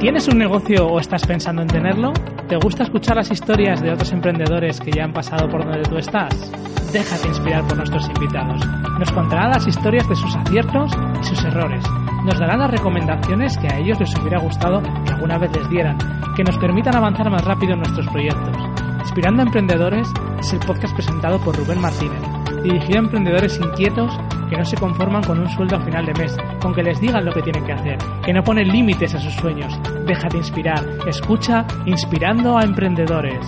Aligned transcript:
¿Tienes 0.00 0.28
un 0.28 0.38
negocio 0.38 0.86
o 0.86 0.98
estás 0.98 1.26
pensando 1.26 1.60
en 1.60 1.68
tenerlo? 1.68 2.14
¿Te 2.48 2.56
gusta 2.56 2.84
escuchar 2.84 3.16
las 3.16 3.30
historias 3.30 3.82
de 3.82 3.92
otros 3.92 4.10
emprendedores 4.12 4.80
que 4.80 4.90
ya 4.90 5.04
han 5.04 5.12
pasado 5.12 5.46
por 5.50 5.62
donde 5.62 5.82
tú 5.82 5.98
estás? 5.98 6.50
Déjate 6.90 7.28
inspirar 7.28 7.68
por 7.68 7.76
nuestros 7.76 8.08
invitados. 8.08 8.66
Nos 8.98 9.12
contarán 9.12 9.50
las 9.50 9.66
historias 9.66 10.08
de 10.08 10.16
sus 10.16 10.34
aciertos 10.34 10.90
y 11.20 11.24
sus 11.26 11.44
errores. 11.44 11.84
Nos 12.24 12.38
darán 12.38 12.60
las 12.60 12.70
recomendaciones 12.70 13.58
que 13.58 13.68
a 13.68 13.76
ellos 13.76 14.00
les 14.00 14.18
hubiera 14.18 14.40
gustado 14.40 14.82
que 14.82 15.12
alguna 15.12 15.36
vez 15.36 15.54
les 15.54 15.68
dieran, 15.68 15.98
que 16.34 16.44
nos 16.44 16.56
permitan 16.56 16.96
avanzar 16.96 17.30
más 17.30 17.44
rápido 17.44 17.74
en 17.74 17.80
nuestros 17.80 18.08
proyectos. 18.08 18.56
Inspirando 19.00 19.42
a 19.42 19.46
Emprendedores 19.46 20.08
es 20.40 20.52
el 20.54 20.60
podcast 20.60 20.94
presentado 20.94 21.38
por 21.40 21.54
Rubén 21.54 21.78
Martínez, 21.78 22.22
dirigido 22.62 23.00
a 23.00 23.02
emprendedores 23.02 23.60
inquietos 23.60 24.18
que 24.50 24.56
no 24.56 24.64
se 24.64 24.76
conforman 24.76 25.22
con 25.22 25.38
un 25.38 25.48
sueldo 25.48 25.76
a 25.76 25.80
final 25.80 26.04
de 26.04 26.12
mes, 26.14 26.36
con 26.60 26.74
que 26.74 26.82
les 26.82 27.00
digan 27.00 27.24
lo 27.24 27.32
que 27.32 27.40
tienen 27.40 27.64
que 27.64 27.72
hacer, 27.72 27.98
que 28.24 28.32
no 28.32 28.42
ponen 28.42 28.66
límites 28.66 29.14
a 29.14 29.20
sus 29.20 29.32
sueños. 29.34 29.78
Déjate 30.06 30.38
inspirar. 30.38 30.84
Escucha 31.06 31.64
Inspirando 31.86 32.58
a 32.58 32.64
Emprendedores. 32.64 33.46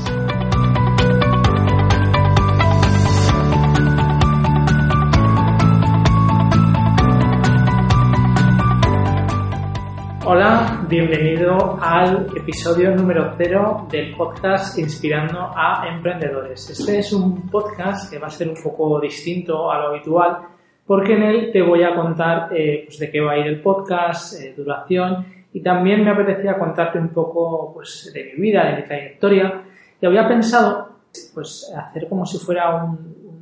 Hola, 10.24 10.86
bienvenido 10.88 11.78
al 11.82 12.28
episodio 12.36 12.94
número 12.94 13.34
cero 13.36 13.88
del 13.90 14.14
podcast 14.14 14.78
Inspirando 14.78 15.50
a 15.52 15.84
Emprendedores. 15.88 16.70
Este 16.70 17.00
es 17.00 17.12
un 17.12 17.50
podcast 17.50 18.08
que 18.08 18.20
va 18.20 18.28
a 18.28 18.30
ser 18.30 18.48
un 18.48 18.56
poco 18.62 19.00
distinto 19.00 19.70
a 19.70 19.78
lo 19.78 19.88
habitual 19.88 20.52
porque 20.92 21.14
en 21.14 21.22
él 21.22 21.50
te 21.50 21.62
voy 21.62 21.84
a 21.84 21.94
contar 21.94 22.50
eh, 22.54 22.82
pues 22.84 22.98
de 22.98 23.10
qué 23.10 23.18
va 23.22 23.32
a 23.32 23.38
ir 23.38 23.46
el 23.46 23.62
podcast, 23.62 24.38
eh, 24.38 24.52
duración 24.54 25.24
y 25.50 25.62
también 25.62 26.04
me 26.04 26.10
apetecía 26.10 26.58
contarte 26.58 26.98
un 26.98 27.08
poco 27.08 27.72
pues, 27.72 28.10
de 28.12 28.24
mi 28.24 28.42
vida, 28.42 28.66
de 28.66 28.76
mi 28.76 28.82
trayectoria 28.84 29.62
y 29.98 30.04
había 30.04 30.28
pensado 30.28 30.96
pues 31.32 31.72
hacer 31.74 32.10
como 32.10 32.26
si 32.26 32.36
fuera 32.36 32.84
un, 32.84 33.40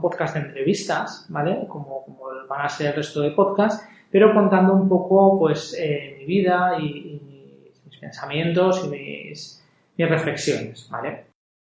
podcast 0.00 0.36
de 0.36 0.42
entrevistas, 0.42 1.26
¿vale? 1.30 1.66
Como, 1.66 2.04
van 2.48 2.60
a 2.60 2.68
ser 2.68 2.90
el 2.90 2.94
resto 2.94 3.20
de 3.20 3.32
podcasts, 3.32 3.84
pero 4.08 4.32
contando 4.32 4.72
un 4.72 4.88
poco 4.88 5.40
pues 5.40 5.76
eh, 5.76 6.18
mi 6.20 6.24
vida 6.24 6.76
y, 6.78 7.20
mis 7.84 7.98
pensamientos 7.98 8.84
y 8.84 8.88
mis, 8.90 9.66
mis 9.96 10.08
reflexiones, 10.08 10.88
¿vale? 10.88 11.29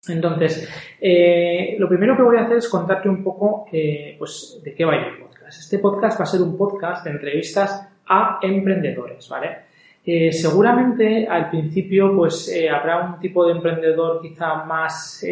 Entonces, 0.08 0.68
eh, 1.00 1.76
lo 1.78 1.88
primero 1.88 2.16
que 2.16 2.24
voy 2.24 2.38
a 2.38 2.42
hacer 2.42 2.58
es 2.58 2.68
contarte 2.68 3.08
un 3.08 3.24
poco 3.24 3.66
eh, 3.72 4.16
pues, 4.18 4.60
de 4.64 4.74
qué 4.74 4.84
va 4.84 4.94
a 4.94 4.96
el 4.96 5.20
podcast. 5.20 5.60
Este 5.60 5.78
podcast 5.78 6.20
va 6.20 6.24
a 6.24 6.28
ser 6.28 6.42
un 6.42 6.58
podcast 6.58 7.06
de 7.06 7.12
entrevistas 7.12 7.88
a 8.08 8.40
emprendedores, 8.42 9.30
¿vale? 9.30 9.58
Eh, 10.04 10.32
seguramente 10.32 11.28
al 11.28 11.52
principio 11.52 12.16
pues 12.16 12.52
habrá 12.74 13.06
un 13.06 13.20
tipo 13.20 13.46
de 13.46 13.52
emprendedor 13.52 14.20
quizá 14.20 14.66
más, 14.66 15.24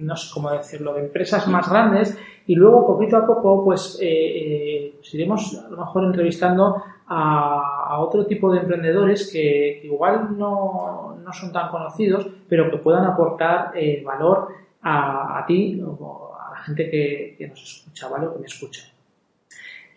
no 0.00 0.14
sé 0.14 0.30
cómo 0.34 0.50
decirlo, 0.50 0.92
de 0.92 1.00
empresas 1.00 1.48
más 1.48 1.70
grandes 1.70 2.18
y 2.46 2.54
luego 2.54 2.86
poquito 2.86 3.16
a 3.16 3.26
poco 3.26 3.64
pues, 3.64 3.98
pues 3.98 5.14
iremos 5.14 5.64
a 5.64 5.70
lo 5.70 5.78
mejor 5.78 6.04
entrevistando 6.04 6.82
a, 7.08 7.98
otro 8.00 8.26
tipo 8.26 8.52
de 8.52 8.60
emprendedores 8.60 9.30
que, 9.32 9.80
igual 9.84 10.36
no, 10.36 11.07
no, 11.28 11.32
son 11.34 11.52
tan 11.52 11.68
conocidos, 11.70 12.26
pero 12.48 12.70
que 12.70 12.78
puedan 12.78 13.04
aportar 13.04 13.72
eh, 13.74 14.02
valor 14.04 14.48
a, 14.82 15.44
ti 15.46 15.80
o 15.84 16.34
a 16.34 16.52
la 16.52 16.56
gente 16.58 16.88
que, 16.90 17.46
nos 17.48 17.62
escucha, 17.62 18.08
¿vale? 18.08 18.26
O 18.26 18.32
que 18.34 18.40
me 18.40 18.46
escucha. 18.46 18.82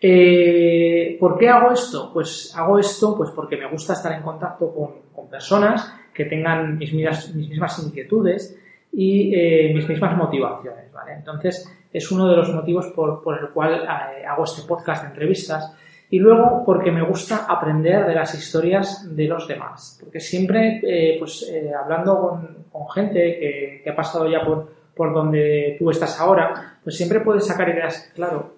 Eh, 0.00 1.16
¿Por 1.18 1.38
qué 1.38 1.48
hago 1.48 1.72
esto? 1.72 2.10
Pues 2.12 2.52
hago 2.56 2.78
esto 2.78 3.16
pues 3.16 3.30
porque 3.30 3.56
me 3.56 3.68
gusta 3.68 3.92
estar 3.94 4.12
en 4.12 4.22
contacto 4.22 4.72
con, 4.74 5.02
personas 5.30 5.94
que 6.12 6.26
tengan 6.26 6.76
mis, 6.76 6.92
mis 6.92 7.48
mismas 7.48 7.78
inquietudes 7.82 8.58
y 8.92 9.34
eh, 9.34 9.72
mis 9.72 9.88
mismas 9.88 10.14
motivaciones, 10.14 10.92
¿vale? 10.92 11.14
Entonces, 11.14 11.66
es 11.90 12.12
uno 12.12 12.28
de 12.28 12.36
los 12.36 12.52
motivos 12.52 12.88
por 12.88 13.38
el 13.40 13.48
cual 13.48 13.86
hago 13.86 14.44
este 14.44 14.62
podcast 14.68 15.04
de 15.04 15.08
entrevistas 15.08 15.74
y 16.12 16.18
luego 16.18 16.62
porque 16.66 16.92
me 16.92 17.00
gusta 17.00 17.46
aprender 17.48 18.04
de 18.04 18.14
las 18.14 18.34
historias 18.34 19.16
de 19.16 19.24
los 19.24 19.48
demás. 19.48 19.98
Porque 19.98 20.20
siempre, 20.20 20.78
eh, 20.82 21.16
pues 21.18 21.50
eh, 21.50 21.72
hablando 21.74 22.38
con, 22.70 22.88
gente 22.90 23.80
que, 23.82 23.90
ha 23.90 23.96
pasado 23.96 24.30
ya 24.30 24.44
por, 24.44 24.70
por 24.94 25.14
donde 25.14 25.76
tú 25.78 25.88
estás 25.88 26.20
ahora, 26.20 26.76
pues 26.84 26.98
siempre 26.98 27.20
puedes 27.20 27.46
sacar 27.46 27.70
ideas, 27.70 28.12
claro, 28.14 28.56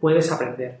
puedes 0.00 0.32
aprender. 0.32 0.78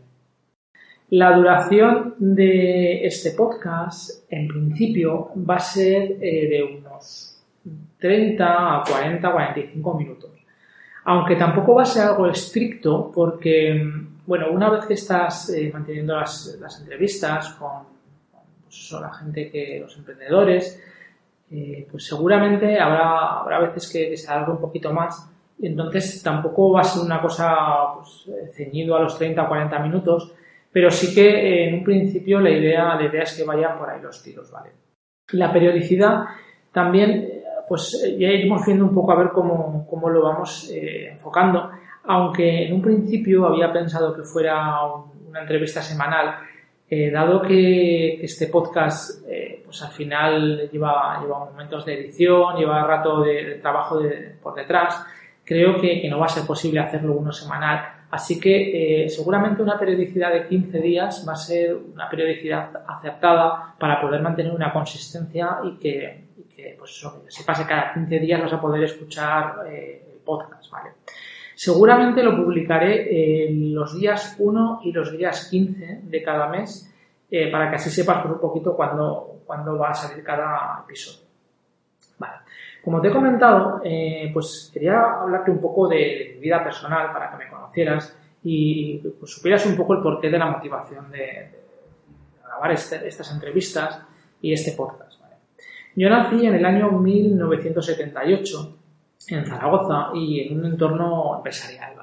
La 1.10 1.36
duración 1.36 2.16
de 2.18 3.06
este 3.06 3.30
podcast, 3.30 4.24
en 4.28 4.48
principio, 4.48 5.30
va 5.48 5.54
a 5.54 5.60
ser 5.60 6.16
eh, 6.20 6.48
de 6.48 6.80
unos 6.80 7.40
30 8.00 8.80
a 8.80 8.82
40, 8.82 9.32
45 9.32 9.94
minutos. 9.94 10.30
Aunque 11.04 11.36
tampoco 11.36 11.76
va 11.76 11.82
a 11.84 11.86
ser 11.86 12.06
algo 12.08 12.26
estricto 12.26 13.12
porque 13.14 14.08
bueno, 14.28 14.50
una 14.52 14.68
vez 14.68 14.84
que 14.84 14.92
estás 14.92 15.48
eh, 15.48 15.70
manteniendo 15.72 16.14
las, 16.14 16.78
entrevistas 16.82 17.48
con, 17.54 17.84
pues 18.62 18.92
la 18.92 19.10
gente 19.10 19.50
que, 19.50 19.80
los 19.80 19.96
emprendedores, 19.96 20.84
eh, 21.50 21.88
pues 21.90 22.04
seguramente 22.04 22.78
habrá, 22.78 23.40
habrá 23.40 23.60
veces 23.60 23.90
que, 23.90 24.14
se 24.18 24.30
alargue 24.30 24.52
un 24.52 24.60
poquito 24.60 24.92
más 24.92 25.30
entonces 25.60 26.22
tampoco 26.22 26.72
va 26.72 26.82
a 26.82 26.84
ser 26.84 27.04
una 27.04 27.22
cosa 27.22 27.54
pues, 27.96 28.28
eh, 28.28 28.50
ceñido 28.52 28.94
a 28.96 29.00
los 29.00 29.16
30 29.16 29.42
o 29.42 29.48
40 29.48 29.78
minutos, 29.78 30.34
pero 30.70 30.90
sí 30.90 31.14
que 31.14 31.66
en 31.66 31.76
un 31.76 31.84
principio 31.84 32.38
la 32.38 32.50
idea, 32.50 32.96
la 32.96 33.06
idea 33.06 33.22
es 33.22 33.34
que 33.34 33.44
vayan 33.44 33.78
por 33.78 33.88
ahí 33.88 34.00
los 34.02 34.22
tiros, 34.22 34.52
¿vale? 34.52 34.72
La 35.32 35.50
periodicidad 35.50 36.24
también, 36.70 37.42
pues 37.66 38.06
ya 38.18 38.28
iremos 38.28 38.64
viendo 38.66 38.84
un 38.84 38.94
poco 38.94 39.10
a 39.10 39.16
ver 39.16 39.30
cómo, 39.30 39.86
cómo 39.88 40.10
lo 40.10 40.22
vamos 40.22 40.70
enfocando 40.70 41.70
aunque 42.08 42.66
en 42.66 42.72
un 42.72 42.80
principio 42.80 43.46
había 43.46 43.70
pensado 43.70 44.16
que 44.16 44.22
fuera 44.22 44.82
una 45.28 45.42
entrevista 45.42 45.82
semanal, 45.82 46.36
eh, 46.88 47.10
dado 47.10 47.42
que 47.42 48.24
este 48.24 48.46
podcast 48.46 49.22
eh, 49.28 49.60
pues 49.62 49.82
al 49.82 49.90
final 49.90 50.70
lleva, 50.72 51.20
lleva 51.20 51.44
momentos 51.44 51.84
de 51.84 52.00
edición, 52.00 52.56
lleva 52.56 52.82
rato 52.86 53.20
de, 53.20 53.56
trabajo 53.56 54.00
por 54.42 54.54
detrás, 54.54 55.04
creo 55.44 55.78
que, 55.78 56.08
no 56.08 56.18
va 56.18 56.24
a 56.24 56.30
ser 56.30 56.46
posible 56.46 56.80
hacerlo 56.80 57.12
uno 57.12 57.30
semanal. 57.30 57.96
Así 58.10 58.40
que 58.40 59.04
eh, 59.04 59.08
seguramente 59.10 59.62
una 59.62 59.78
periodicidad 59.78 60.32
de 60.32 60.48
15 60.48 60.80
días 60.80 61.26
va 61.28 61.34
a 61.34 61.36
ser 61.36 61.76
una 61.76 62.08
periodicidad 62.08 62.84
acertada 62.88 63.74
para 63.78 64.00
poder 64.00 64.22
mantener 64.22 64.54
una 64.54 64.72
consistencia 64.72 65.58
y 65.62 65.76
que, 65.76 66.24
pues 66.78 66.90
eso, 66.90 67.22
que 67.22 67.30
se 67.30 67.44
pase 67.44 67.66
cada 67.66 67.92
15 67.92 68.18
días 68.18 68.40
vas 68.40 68.52
a 68.54 68.60
poder 68.62 68.84
escuchar 68.84 69.56
el 69.70 70.20
podcast, 70.24 70.70
¿vale? 70.70 70.92
Seguramente 71.58 72.22
lo 72.22 72.36
publicaré 72.36 73.48
los 73.50 73.98
días 73.98 74.36
1 74.38 74.82
y 74.84 74.92
los 74.92 75.10
días 75.10 75.48
15 75.50 76.02
de 76.04 76.22
cada 76.22 76.46
mes 76.46 76.88
eh, 77.28 77.50
para 77.50 77.68
que 77.68 77.74
así 77.74 77.90
sepas 77.90 78.22
por 78.22 78.30
un 78.30 78.38
poquito 78.38 78.76
cuándo, 78.76 79.42
va 79.48 79.88
a 79.88 79.94
salir 79.94 80.22
cada 80.22 80.84
episodio. 80.84 81.26
Vale. 82.16 82.34
Como 82.84 83.00
te 83.00 83.08
he 83.08 83.10
comentado, 83.10 83.80
eh, 83.82 84.30
pues 84.32 84.70
quería 84.72 85.00
hablarte 85.20 85.50
un 85.50 85.60
poco 85.60 85.88
de, 85.88 86.34
mi 86.36 86.42
vida 86.42 86.62
personal 86.62 87.12
para 87.12 87.32
que 87.32 87.38
me 87.38 87.50
conocieras 87.50 88.16
y 88.44 88.98
pues, 89.18 89.32
supieras 89.32 89.66
un 89.66 89.76
poco 89.76 89.94
el 89.94 90.00
porqué 90.00 90.30
de 90.30 90.38
la 90.38 90.46
motivación 90.46 91.10
de, 91.10 91.50
grabar 92.40 92.70
este, 92.70 93.04
estas 93.08 93.32
entrevistas 93.32 94.00
y 94.40 94.52
este 94.52 94.76
podcast. 94.76 95.20
Yo 95.96 96.08
nací 96.08 96.46
en 96.46 96.54
el 96.54 96.64
año 96.64 96.92
1978 96.92 98.77
en 99.26 99.46
Zaragoza 99.46 100.10
y 100.14 100.40
en 100.40 100.58
un 100.58 100.66
entorno 100.66 101.36
empresarial. 101.36 101.94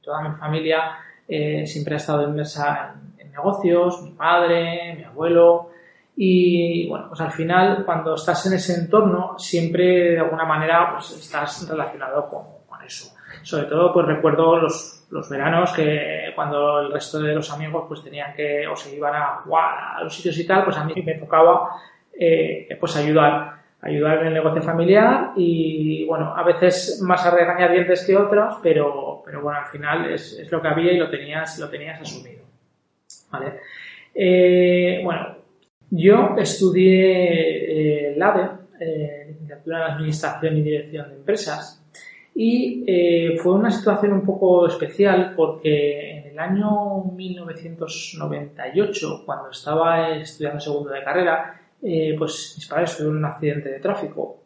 Toda 0.00 0.28
mi 0.28 0.34
familia 0.36 0.98
eh, 1.28 1.66
siempre 1.66 1.94
ha 1.94 1.98
estado 1.98 2.28
inmersa 2.28 2.94
en, 3.18 3.30
negocios, 3.30 4.02
mi 4.02 4.10
padre, 4.10 4.94
mi 4.96 5.04
abuelo. 5.04 5.70
Y 6.16 6.88
bueno, 6.88 7.08
pues 7.08 7.20
al 7.20 7.32
final, 7.32 7.84
cuando 7.84 8.14
estás 8.14 8.44
en 8.46 8.54
ese 8.54 8.74
entorno, 8.74 9.38
siempre 9.38 10.10
de 10.10 10.18
alguna 10.18 10.44
manera 10.44 10.92
pues, 10.92 11.12
estás 11.12 11.68
relacionado 11.68 12.28
con, 12.28 12.62
eso. 12.84 13.14
Sobre 13.44 13.66
todo, 13.66 13.92
pues 13.92 14.06
recuerdo 14.06 14.56
los, 14.56 15.06
los 15.12 15.30
veranos 15.30 15.72
que 15.72 16.32
cuando 16.34 16.80
el 16.80 16.92
resto 16.92 17.20
de 17.20 17.32
los 17.32 17.48
amigos 17.52 17.84
pues 17.86 18.02
tenían 18.02 18.34
que 18.34 18.66
o 18.66 18.74
se 18.74 18.96
iban 18.96 19.14
a 19.14 19.36
jugar 19.36 19.98
a 19.98 20.02
los 20.02 20.12
sitios 20.12 20.36
y 20.38 20.44
tal, 20.44 20.64
pues 20.64 20.76
a 20.76 20.84
mí 20.84 20.92
me 21.00 21.14
tocaba 21.14 21.76
eh, 22.12 22.76
pues 22.80 22.96
ayudar 22.96 23.61
ayudar 23.82 24.20
en 24.20 24.28
el 24.28 24.34
negocio 24.34 24.62
familiar 24.62 25.32
y, 25.36 26.06
bueno, 26.06 26.34
a 26.34 26.42
veces 26.44 27.02
más 27.02 27.26
a 27.26 27.32
regañadientes 27.32 28.06
que 28.06 28.16
otros, 28.16 28.56
pero, 28.62 29.22
pero 29.24 29.42
bueno, 29.42 29.58
al 29.58 29.66
final 29.66 30.10
es, 30.10 30.38
es, 30.38 30.50
lo 30.50 30.62
que 30.62 30.68
había 30.68 30.92
y 30.92 30.98
lo 30.98 31.10
tenías, 31.10 31.58
lo 31.58 31.68
tenías 31.68 32.00
asumido. 32.00 32.44
¿Vale? 33.30 33.58
Eh, 34.14 35.00
bueno, 35.02 35.36
yo 35.90 36.36
estudié 36.38 38.12
eh, 38.12 38.16
LADE, 38.16 38.48
eh, 38.80 39.26
licenciatura 39.28 39.78
en 39.78 39.92
Administración 39.92 40.56
y 40.56 40.62
Dirección 40.62 41.10
de 41.10 41.16
Empresas, 41.16 41.82
y 42.34 42.82
eh, 42.86 43.36
fue 43.42 43.52
una 43.54 43.70
situación 43.70 44.14
un 44.14 44.22
poco 44.22 44.66
especial 44.66 45.34
porque 45.36 46.18
en 46.18 46.28
el 46.28 46.38
año 46.38 47.04
1998, 47.14 49.22
cuando 49.26 49.50
estaba 49.50 50.16
estudiando 50.16 50.58
segundo 50.60 50.88
de 50.90 51.04
carrera, 51.04 51.61
eh, 51.82 52.14
pues 52.16 52.54
mis 52.56 52.66
padres 52.66 52.96
tuvieron 52.96 53.18
un 53.18 53.24
accidente 53.24 53.68
de 53.68 53.80
tráfico 53.80 54.38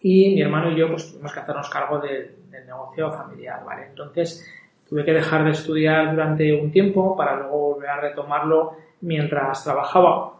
y 0.00 0.34
mi 0.34 0.40
hermano 0.40 0.72
y 0.72 0.76
yo 0.76 0.88
pues 0.88 1.12
tuvimos 1.12 1.32
que 1.32 1.40
hacernos 1.40 1.68
cargo 1.68 1.98
del 1.98 2.34
negocio 2.66 3.12
familiar, 3.12 3.62
¿vale? 3.64 3.86
Entonces 3.90 4.44
tuve 4.88 5.04
que 5.04 5.12
dejar 5.12 5.44
de 5.44 5.50
estudiar 5.50 6.10
durante 6.10 6.52
un 6.60 6.70
tiempo 6.70 7.16
para 7.16 7.36
luego 7.36 7.74
volver 7.74 7.90
a 7.90 8.00
retomarlo 8.00 8.76
mientras 9.02 9.62
trabajaba 9.64 10.34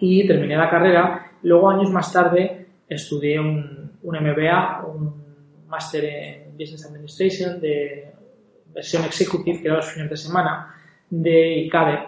y 0.00 0.26
terminé 0.26 0.56
la 0.56 0.70
carrera. 0.70 1.32
Luego, 1.42 1.70
años 1.70 1.90
más 1.90 2.12
tarde, 2.12 2.66
estudié 2.88 3.38
un, 3.38 3.92
un 4.02 4.16
MBA, 4.16 4.84
un 4.86 5.66
máster 5.68 6.04
en 6.04 6.52
Business 6.52 6.86
Administration 6.86 7.60
de 7.60 8.12
versión 8.72 9.04
executive, 9.04 9.60
que 9.60 9.68
era 9.68 9.76
los 9.76 9.92
fines 9.92 10.10
de 10.10 10.16
semana, 10.16 10.74
de 11.08 11.58
ICADE, 11.60 11.98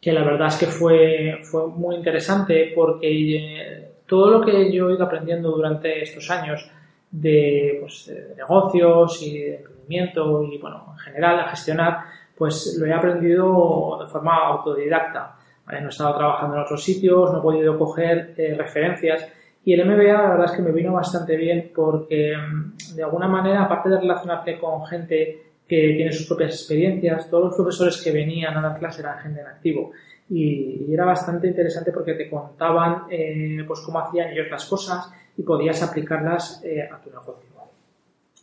que 0.00 0.12
la 0.12 0.24
verdad 0.24 0.48
es 0.48 0.56
que 0.56 0.66
fue, 0.66 1.38
fue 1.42 1.68
muy 1.68 1.96
interesante 1.96 2.72
porque 2.74 3.36
eh, 3.36 3.92
todo 4.06 4.30
lo 4.30 4.40
que 4.40 4.72
yo 4.72 4.88
he 4.88 4.94
ido 4.94 5.04
aprendiendo 5.04 5.50
durante 5.50 6.02
estos 6.02 6.30
años 6.30 6.70
de, 7.10 7.78
pues, 7.80 8.06
de 8.06 8.34
negocios 8.34 9.22
y 9.22 9.38
de 9.38 9.56
emprendimiento 9.56 10.42
y, 10.44 10.58
bueno, 10.58 10.86
en 10.92 10.98
general, 10.98 11.40
a 11.40 11.48
gestionar, 11.48 11.98
pues 12.36 12.76
lo 12.80 12.86
he 12.86 12.92
aprendido 12.92 13.98
de 14.00 14.06
forma 14.06 14.36
autodidacta. 14.46 15.36
No 15.66 15.86
he 15.86 15.88
estado 15.88 16.16
trabajando 16.16 16.56
en 16.56 16.62
otros 16.62 16.82
sitios, 16.82 17.30
no 17.30 17.38
he 17.38 17.42
podido 17.42 17.78
coger 17.78 18.34
eh, 18.36 18.54
referencias 18.56 19.28
y 19.62 19.74
el 19.74 19.86
MBA 19.86 20.12
la 20.12 20.30
verdad 20.30 20.46
es 20.46 20.52
que 20.52 20.62
me 20.62 20.72
vino 20.72 20.92
bastante 20.92 21.36
bien 21.36 21.70
porque 21.74 22.34
mm, 22.34 22.94
de 22.96 23.04
alguna 23.04 23.28
manera, 23.28 23.64
aparte 23.64 23.90
de 23.90 24.00
relacionarte 24.00 24.58
con 24.58 24.84
gente 24.86 25.49
que 25.70 25.94
tiene 25.94 26.10
sus 26.10 26.26
propias 26.26 26.50
experiencias, 26.50 27.30
todos 27.30 27.44
los 27.44 27.54
profesores 27.54 28.02
que 28.02 28.10
venían 28.10 28.56
a 28.56 28.60
dar 28.60 28.76
clase 28.76 29.02
eran 29.02 29.20
gente 29.20 29.40
en 29.40 29.46
activo. 29.46 29.92
Y, 30.28 30.92
era 30.92 31.04
bastante 31.04 31.46
interesante 31.46 31.92
porque 31.92 32.14
te 32.14 32.28
contaban 32.28 33.04
eh, 33.08 33.62
pues 33.64 33.78
cómo 33.86 34.00
hacían 34.00 34.32
ellos 34.32 34.48
las 34.50 34.64
cosas 34.64 35.12
y 35.36 35.44
podías 35.44 35.80
aplicarlas 35.80 36.60
eh, 36.64 36.82
a 36.82 37.00
tu 37.00 37.10
negocio. 37.10 37.48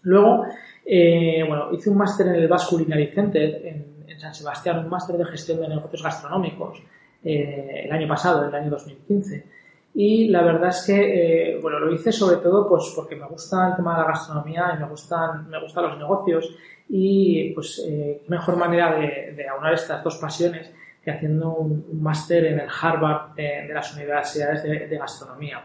Luego, 0.04 0.46
eh, 0.86 1.44
bueno, 1.46 1.74
hice 1.74 1.90
un 1.90 1.98
máster 1.98 2.28
en 2.28 2.36
el 2.36 2.48
Basque 2.48 2.70
Culinary 2.70 3.08
Center 3.08 3.62
en, 3.66 3.98
San 4.18 4.34
Sebastián, 4.34 4.80
un 4.80 4.90
máster 4.90 5.16
de 5.16 5.26
gestión 5.26 5.62
de 5.62 5.68
negocios 5.68 6.02
gastronómicos 6.02 6.82
el 7.24 7.92
año 7.92 8.08
pasado, 8.08 8.48
el 8.48 8.56
año 8.56 8.72
2015 8.72 9.44
y 10.00 10.28
la 10.28 10.44
verdad 10.44 10.70
es 10.70 10.84
que, 10.86 11.56
eh, 11.56 11.60
bueno, 11.60 11.80
lo 11.80 11.92
hice 11.92 12.12
sobre 12.12 12.38
todo 12.38 12.70
pues 12.70 12.94
porque 12.96 13.16
me 13.16 13.26
gusta 13.26 13.70
el 13.70 13.76
tema 13.78 13.96
de 13.96 14.02
la 14.02 14.08
gastronomía 14.10 14.74
y 14.76 14.80
me 14.80 14.88
gustan, 14.88 15.50
me 15.50 15.60
gustan 15.60 15.86
los 15.86 15.98
negocios 15.98 16.56
y 16.90 17.52
pues 17.54 17.84
eh, 17.86 18.22
mejor 18.28 18.58
manera 18.58 18.96
de, 18.96 19.48
aunar 19.48 19.74
estas 19.74 20.04
dos 20.04 20.18
pasiones 20.18 20.72
que 21.04 21.12
haciendo 21.12 21.54
un, 21.54 22.02
máster 22.02 22.46
en 22.46 22.60
el 22.60 22.68
Harvard 22.82 23.36
de, 23.36 23.70
las 23.74 23.94
universidades 23.96 24.64
de, 24.64 24.98
gastronomía. 24.98 25.64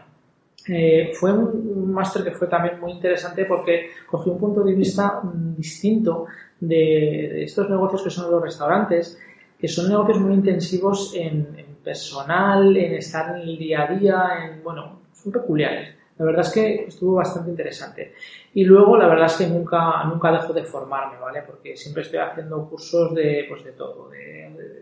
Eh, 0.67 1.11
fue 1.13 1.33
un, 1.33 1.91
máster 1.91 2.23
que 2.23 2.31
fue 2.31 2.47
también 2.47 2.79
muy 2.79 2.93
interesante 2.93 3.45
porque 3.45 3.89
cogí 4.07 4.29
un 4.29 4.39
punto 4.39 4.63
de 4.63 4.73
vista 4.73 5.21
mm, 5.21 5.55
distinto 5.55 6.25
de, 6.59 7.43
estos 7.43 7.69
negocios 7.69 8.03
que 8.03 8.09
son 8.09 8.31
los 8.31 8.41
restaurantes, 8.41 9.19
que 9.59 9.67
son 9.67 9.89
negocios 9.89 10.19
muy 10.19 10.33
intensivos 10.33 11.13
en 11.15 11.73
personal, 11.83 12.75
en 12.77 12.93
estar 12.93 13.35
en 13.35 13.41
el 13.41 13.57
día 13.57 13.83
a 13.83 13.87
día, 13.93 14.29
en, 14.45 14.63
bueno, 14.63 15.01
son 15.13 15.31
peculiares. 15.31 15.95
La 16.17 16.25
verdad 16.25 16.41
es 16.41 16.53
que 16.53 16.85
estuvo 16.85 17.15
bastante 17.15 17.49
interesante. 17.49 18.13
Y 18.53 18.63
luego, 18.65 18.97
la 18.97 19.07
verdad 19.07 19.25
es 19.25 19.33
que 19.37 19.47
nunca, 19.47 20.03
nunca 20.05 20.31
dejo 20.31 20.53
de 20.53 20.63
formarme, 20.63 21.17
¿vale? 21.19 21.41
Porque 21.41 21.75
siempre 21.75 22.03
estoy 22.03 22.19
haciendo 22.19 22.69
cursos 22.69 23.13
de, 23.15 23.45
pues 23.49 23.63
de 23.63 23.71
todo, 23.71 24.09
de, 24.09 24.73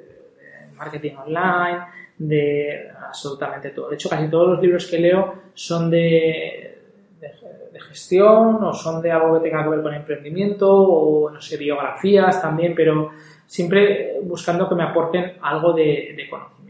marketing 0.76 1.16
online, 1.16 1.86
de 2.18 2.90
absolutamente 3.08 3.70
todo. 3.70 3.90
De 3.90 3.96
hecho, 3.96 4.10
casi 4.10 4.30
todos 4.30 4.50
los 4.50 4.62
libros 4.62 4.88
que 4.88 4.98
leo 4.98 5.36
son 5.54 5.90
de, 5.90 6.80
de, 7.20 7.80
gestión 7.80 8.64
o 8.64 8.74
son 8.74 9.02
de 9.02 9.12
algo 9.12 9.40
que 9.40 9.50
tenga 9.50 9.64
que 9.64 9.70
ver 9.70 9.82
con 9.82 9.94
emprendimiento 9.94 10.70
o, 10.72 11.30
no 11.30 11.40
sé, 11.40 11.58
biografías 11.58 12.42
también, 12.42 12.74
pero 12.76 13.12
siempre 13.46 14.18
buscando 14.24 14.68
que 14.68 14.76
me 14.76 14.84
aporten 14.84 15.34
algo 15.42 15.74
de, 15.74 16.14
de 16.16 16.30
conocimiento. 16.30 16.61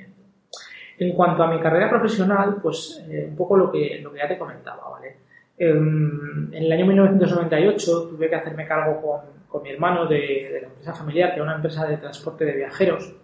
En 1.01 1.13
cuanto 1.13 1.41
a 1.41 1.47
mi 1.47 1.59
carrera 1.59 1.89
profesional, 1.89 2.57
pues 2.61 3.03
eh, 3.09 3.25
un 3.27 3.35
poco 3.35 3.57
lo 3.57 3.71
que, 3.71 3.99
lo 4.03 4.11
que 4.11 4.19
ya 4.19 4.27
te 4.27 4.37
comentaba, 4.37 4.87
¿vale? 4.87 5.17
Em, 5.57 6.53
en 6.53 6.63
el 6.63 6.71
año 6.71 6.85
1998 6.85 8.09
tuve 8.09 8.29
que 8.29 8.35
hacerme 8.35 8.67
cargo 8.67 9.01
con, 9.01 9.21
con 9.47 9.63
mi 9.63 9.71
hermano 9.71 10.05
de, 10.05 10.59
la 10.61 10.67
empresa 10.67 10.93
familiar, 10.93 11.29
que 11.29 11.37
era 11.37 11.43
una 11.43 11.55
empresa 11.55 11.87
de 11.87 11.97
transporte 11.97 12.45
de 12.45 12.55
viajeros. 12.55 13.15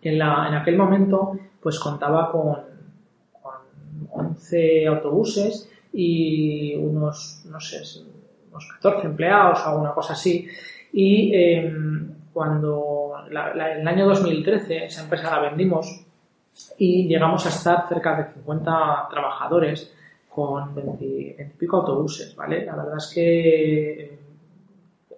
En, 0.00 0.18
la, 0.18 0.46
en 0.48 0.54
aquel 0.54 0.78
momento, 0.78 1.38
pues 1.60 1.78
contaba 1.78 2.32
con, 2.32 2.62
con 3.42 4.30
11 4.30 4.86
autobuses 4.86 5.70
y 5.92 6.74
unos, 6.76 7.44
no 7.44 7.60
sé, 7.60 7.82
unos 8.50 8.72
14 8.80 9.08
empleados 9.08 9.60
o 9.66 9.68
alguna 9.68 9.92
cosa 9.92 10.14
así. 10.14 10.48
Y 10.94 11.34
em, 11.34 12.14
cuando 12.32 13.16
en 13.28 13.36
el 13.36 13.86
año 13.86 14.06
2013 14.06 14.86
esa 14.86 15.02
empresa 15.02 15.30
la 15.30 15.50
vendimos 15.50 16.06
y 16.78 17.08
llegamos 17.08 17.44
a 17.46 17.48
estar 17.48 17.88
cerca 17.88 18.16
de 18.16 18.32
50 18.34 19.08
trabajadores 19.10 19.92
con 20.28 20.74
20, 20.74 21.04
y 21.04 21.34
pico 21.58 21.78
autobuses, 21.78 22.34
¿vale? 22.34 22.64
La 22.64 22.76
verdad 22.76 22.96
es 22.96 23.10
que 23.14 24.00
eh, 24.00 24.18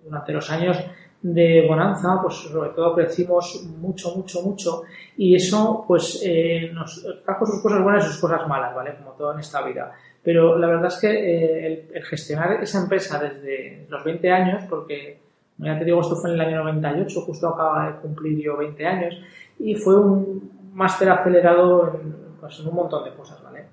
durante 0.04 0.32
los 0.32 0.50
años 0.50 0.78
de 1.22 1.66
bonanza, 1.66 2.18
pues 2.20 2.34
sobre 2.34 2.70
todo 2.70 2.94
crecimos 2.94 3.64
mucho, 3.78 4.14
mucho, 4.14 4.42
mucho 4.42 4.82
y 5.16 5.34
eso 5.34 5.84
pues 5.88 6.20
eh, 6.22 6.70
nos 6.74 7.06
trajo 7.24 7.46
sus 7.46 7.62
cosas 7.62 7.82
buenas 7.82 8.04
y 8.04 8.08
sus 8.08 8.20
cosas 8.20 8.46
malas, 8.46 8.74
¿vale? 8.74 8.94
Como 8.96 9.12
todo 9.12 9.32
en 9.32 9.40
esta 9.40 9.62
vida. 9.62 9.92
Pero 10.22 10.58
la 10.58 10.66
verdad 10.66 10.86
es 10.86 10.98
que 10.98 11.10
eh, 11.10 11.88
el, 11.94 12.04
gestionar 12.04 12.62
esa 12.62 12.82
empresa 12.82 13.18
desde 13.18 13.86
los 13.88 14.02
20 14.04 14.30
años, 14.30 14.64
porque 14.68 15.18
ya 15.58 15.78
te 15.78 15.84
digo, 15.84 16.00
esto 16.00 16.16
fue 16.16 16.30
en 16.30 16.34
el 16.34 16.40
año 16.40 16.64
98, 16.64 17.20
justo 17.22 17.48
acaba 17.48 17.86
de 17.86 17.98
cumplir 18.00 18.38
yo 18.42 18.56
20 18.56 18.86
años, 18.86 19.14
y 19.58 19.74
fue 19.76 19.98
un, 19.98 20.50
máster 20.74 21.08
acelerado 21.08 21.98
pues, 22.40 22.60
en, 22.60 22.68
un 22.68 22.74
montón 22.74 23.04
de 23.04 23.14
cosas, 23.14 23.42
¿vale? 23.42 23.68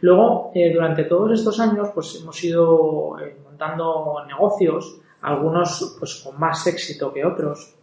Luego, 0.00 0.50
eh, 0.54 0.72
durante 0.72 1.04
todos 1.04 1.32
estos 1.38 1.58
años, 1.60 1.90
pues 1.94 2.20
hemos 2.20 2.42
ido 2.44 3.18
eh, 3.18 3.36
montando 3.44 4.24
negocios, 4.26 5.00
algunos 5.22 5.96
pues 5.98 6.22
con 6.24 6.38
más 6.38 6.66
éxito 6.66 7.12
que 7.12 7.24
otros. 7.24 7.74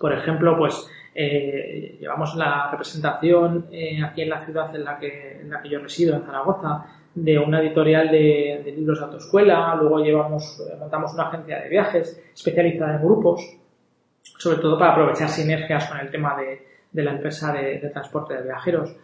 Por 0.00 0.12
ejemplo, 0.12 0.56
pues 0.56 0.88
eh, 1.14 1.98
llevamos 2.00 2.34
la 2.36 2.70
representación 2.70 3.66
aquí 4.04 4.22
en 4.22 4.30
la 4.30 4.44
ciudad 4.44 4.74
en 4.74 4.84
la, 4.84 4.98
que, 4.98 5.40
en 5.40 5.50
la 5.50 5.60
que 5.60 5.68
yo 5.68 5.80
resido, 5.80 6.16
en 6.16 6.22
Zaragoza, 6.22 6.86
de 7.14 7.38
una 7.38 7.60
editorial 7.60 8.10
de, 8.10 8.62
de 8.64 8.72
libros 8.72 9.00
de 9.00 9.04
autoescuela, 9.06 9.74
luego 9.74 9.98
llevamos, 9.98 10.62
montamos 10.78 11.12
una 11.14 11.24
agencia 11.24 11.60
de 11.60 11.68
viajes 11.68 12.22
especializada 12.32 12.94
en 12.94 13.02
grupos, 13.02 13.56
sobre 14.38 14.58
todo 14.58 14.78
para 14.78 14.92
aprovechar 14.92 15.28
sinergias 15.28 15.88
con 15.88 15.98
el 15.98 16.10
tema 16.10 16.36
de, 16.36 16.68
de 16.92 17.02
la 17.02 17.12
empresa 17.12 17.52
de, 17.52 17.78
transporte 17.92 18.34
de 18.34 18.42
viajeros. 18.42 18.96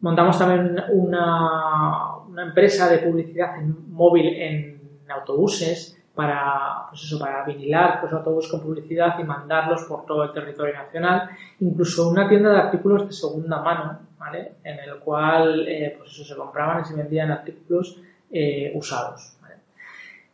Montamos 0.00 0.38
también 0.38 0.76
una, 0.92 2.16
una 2.28 2.42
empresa 2.44 2.88
de 2.88 2.98
publicidad 2.98 3.56
móvil 3.88 4.26
en 4.36 4.80
autobuses 5.08 5.98
para, 6.14 6.86
pues 6.90 7.04
eso, 7.04 7.16
para 7.16 7.44
vinilar 7.44 8.00
los 8.02 8.12
autobuses 8.12 8.50
con 8.50 8.60
publicidad 8.60 9.18
y 9.20 9.22
mandarlos 9.22 9.84
por 9.84 10.04
todo 10.04 10.24
el 10.24 10.32
territorio 10.32 10.74
nacional. 10.74 11.30
Incluso 11.60 12.08
una 12.08 12.28
tienda 12.28 12.50
de 12.50 12.58
artículos 12.58 13.06
de 13.06 13.12
segunda 13.12 13.62
mano, 13.62 14.00
¿vale? 14.18 14.54
En 14.64 14.80
el 14.80 14.98
cual, 14.98 15.66
eh, 15.68 15.94
pues 15.96 16.10
eso, 16.10 16.24
se 16.24 16.34
compraban 16.36 16.82
y 16.82 16.86
se 16.86 16.96
vendían 16.96 17.30
artículos 17.30 18.00
eh, 18.32 18.72
usados. 18.74 19.38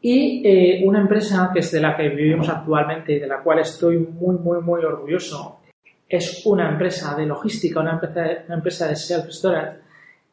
Y 0.00 0.42
eh, 0.46 0.82
una 0.86 1.00
empresa 1.00 1.50
que 1.52 1.60
es 1.60 1.72
de 1.72 1.80
la 1.80 1.96
que 1.96 2.08
vivimos 2.10 2.48
actualmente 2.48 3.12
y 3.12 3.18
de 3.18 3.26
la 3.26 3.42
cual 3.42 3.60
estoy 3.60 3.98
muy, 3.98 4.36
muy, 4.36 4.60
muy 4.60 4.84
orgulloso 4.84 5.60
es 6.08 6.44
una 6.46 6.70
empresa 6.70 7.14
de 7.16 7.26
logística, 7.26 7.80
una 7.80 7.92
empresa, 7.92 8.44
una 8.46 8.56
empresa 8.56 8.88
de 8.88 8.94
self-storage, 8.94 9.78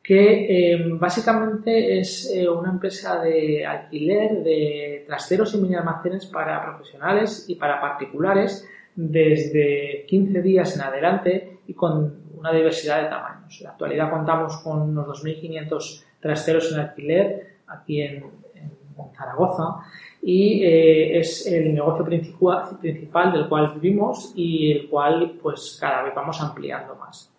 que 0.04 0.74
eh, 0.74 0.84
básicamente 0.94 2.00
es 2.00 2.32
eh, 2.34 2.50
una 2.50 2.72
empresa 2.72 3.22
de 3.22 3.66
alquiler 3.66 4.44
de 4.44 5.04
trasteros 5.08 5.54
y 5.54 5.58
mini 5.60 5.76
almacenes 5.76 6.26
para 6.26 6.64
profesionales 6.66 7.46
y 7.48 7.56
para 7.56 7.80
particulares 7.80 8.68
desde 8.96 10.06
15 10.08 10.42
días 10.42 10.76
en 10.76 10.82
adelante 10.82 11.60
y 11.68 11.74
con 11.74 12.22
una 12.36 12.52
diversidad 12.52 13.04
de 13.04 13.10
tamaños. 13.10 13.60
En 13.60 13.66
la 13.66 13.72
actualidad 13.72 14.10
contamos 14.10 14.58
con 14.64 14.82
unos 14.82 15.24
2.500 15.24 16.04
trasteros 16.20 16.72
en 16.74 16.80
alquiler 16.80 17.58
aquí 17.68 18.02
en, 18.02 18.24
en 18.56 18.72
Zaragoza 19.16 19.86
y 20.22 20.64
eh, 20.64 21.18
es 21.18 21.48
el 21.48 21.74
negocio 21.74 22.06
principal 22.06 23.32
del 23.32 23.50
cual 23.50 23.74
vivimos 23.76 24.34
y 24.36 24.72
el 24.72 24.90
cual 24.90 25.38
pues 25.42 25.78
cada 25.80 26.04
vez 26.04 26.14
vamos 26.14 26.40
ampliando 26.42 26.96
más. 26.96 27.34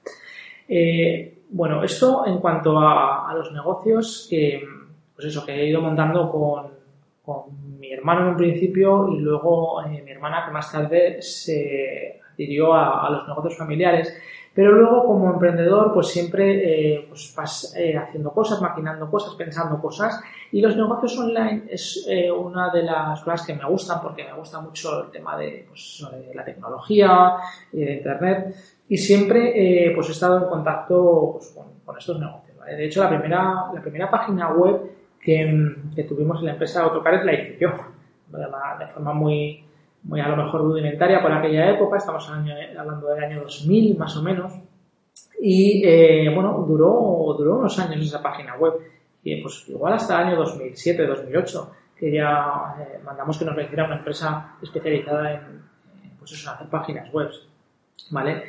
Eh, 0.68 1.42
bueno, 1.50 1.84
esto 1.84 2.26
en 2.26 2.38
cuanto 2.38 2.78
a, 2.78 3.32
los 3.34 3.52
negocios 3.52 4.26
que, 4.28 4.62
pues 5.14 5.28
eso, 5.28 5.44
que 5.44 5.52
he 5.52 5.68
ido 5.68 5.80
montando 5.80 6.30
con, 6.30 6.72
con 7.24 7.78
mi 7.78 7.92
hermano 7.92 8.22
en 8.22 8.28
un 8.28 8.36
principio 8.36 9.08
y 9.12 9.18
luego 9.18 9.82
eh, 9.84 10.02
mi 10.02 10.10
hermana 10.10 10.44
que 10.44 10.50
más 10.50 10.72
tarde 10.72 11.20
se 11.22 12.20
adquirió 12.30 12.74
a, 12.74 13.08
los 13.10 13.28
negocios 13.28 13.58
familiares. 13.58 14.16
Pero 14.54 14.72
luego, 14.72 15.04
como 15.04 15.32
emprendedor, 15.32 15.94
pues 15.94 16.08
siempre 16.08 16.96
eh, 16.96 17.06
pues 17.08 17.32
vas 17.34 17.74
eh, 17.74 17.96
haciendo 17.96 18.32
cosas, 18.32 18.60
maquinando 18.60 19.10
cosas, 19.10 19.34
pensando 19.34 19.80
cosas. 19.80 20.20
Y 20.50 20.60
los 20.60 20.76
negocios 20.76 21.18
online 21.18 21.62
es 21.70 22.06
eh, 22.06 22.30
una 22.30 22.70
de 22.70 22.82
las 22.82 23.22
cosas 23.22 23.46
que 23.46 23.54
me 23.54 23.64
gustan 23.64 24.02
porque 24.02 24.24
me 24.24 24.34
gusta 24.34 24.60
mucho 24.60 25.04
el 25.04 25.10
tema 25.10 25.38
de, 25.38 25.64
pues, 25.66 26.06
la 26.34 26.44
tecnología 26.44 27.36
y 27.72 27.80
de 27.80 27.94
Internet. 27.94 28.54
Y 28.88 28.98
siempre 28.98 29.92
pues 29.94 30.10
he 30.10 30.12
estado 30.12 30.36
en 30.36 30.50
contacto 30.50 31.38
pues, 31.38 31.56
con, 31.86 31.96
estos 31.96 32.18
negocios. 32.18 32.56
De 32.66 32.86
hecho, 32.86 33.02
la 33.02 33.08
primera, 33.08 33.66
la 33.72 33.80
primera 33.80 34.10
página 34.10 34.50
web 34.52 34.82
que, 35.20 35.76
que 35.94 36.04
tuvimos 36.04 36.40
en 36.40 36.46
la 36.46 36.52
empresa 36.52 36.82
Autocares 36.82 37.24
la 37.24 37.34
hice 37.34 37.56
yo, 37.58 37.70
de 38.28 38.86
forma 38.88 39.12
muy, 39.12 39.64
muy 40.04 40.20
a 40.20 40.28
lo 40.28 40.36
mejor 40.36 40.62
rudimentaria 40.62 41.22
por 41.22 41.32
aquella 41.32 41.70
época, 41.70 41.98
estamos 41.98 42.28
hablando 42.28 43.08
del 43.08 43.24
año 43.24 43.42
2000 43.42 43.96
más 43.96 44.16
o 44.16 44.22
menos, 44.22 44.52
y 45.40 45.82
eh, 45.84 46.30
bueno, 46.34 46.64
duró, 46.66 47.34
duró 47.36 47.58
unos 47.58 47.78
años 47.78 48.04
esa 48.04 48.22
página 48.22 48.56
web, 48.56 48.74
y 49.22 49.40
pues 49.40 49.68
igual 49.68 49.94
hasta 49.94 50.20
el 50.20 50.28
año 50.28 50.36
2007, 50.38 51.06
2008, 51.06 51.72
que 51.96 52.12
ya 52.12 52.74
eh, 52.80 53.00
mandamos 53.04 53.38
que 53.38 53.44
nos 53.44 53.56
lo 53.56 53.84
una 53.84 53.98
empresa 53.98 54.56
especializada 54.60 55.34
en, 55.34 55.62
pues 56.18 56.32
eso, 56.32 56.50
en 56.50 56.56
hacer 56.56 56.68
páginas 56.68 57.12
web, 57.12 57.30
¿vale? 58.10 58.44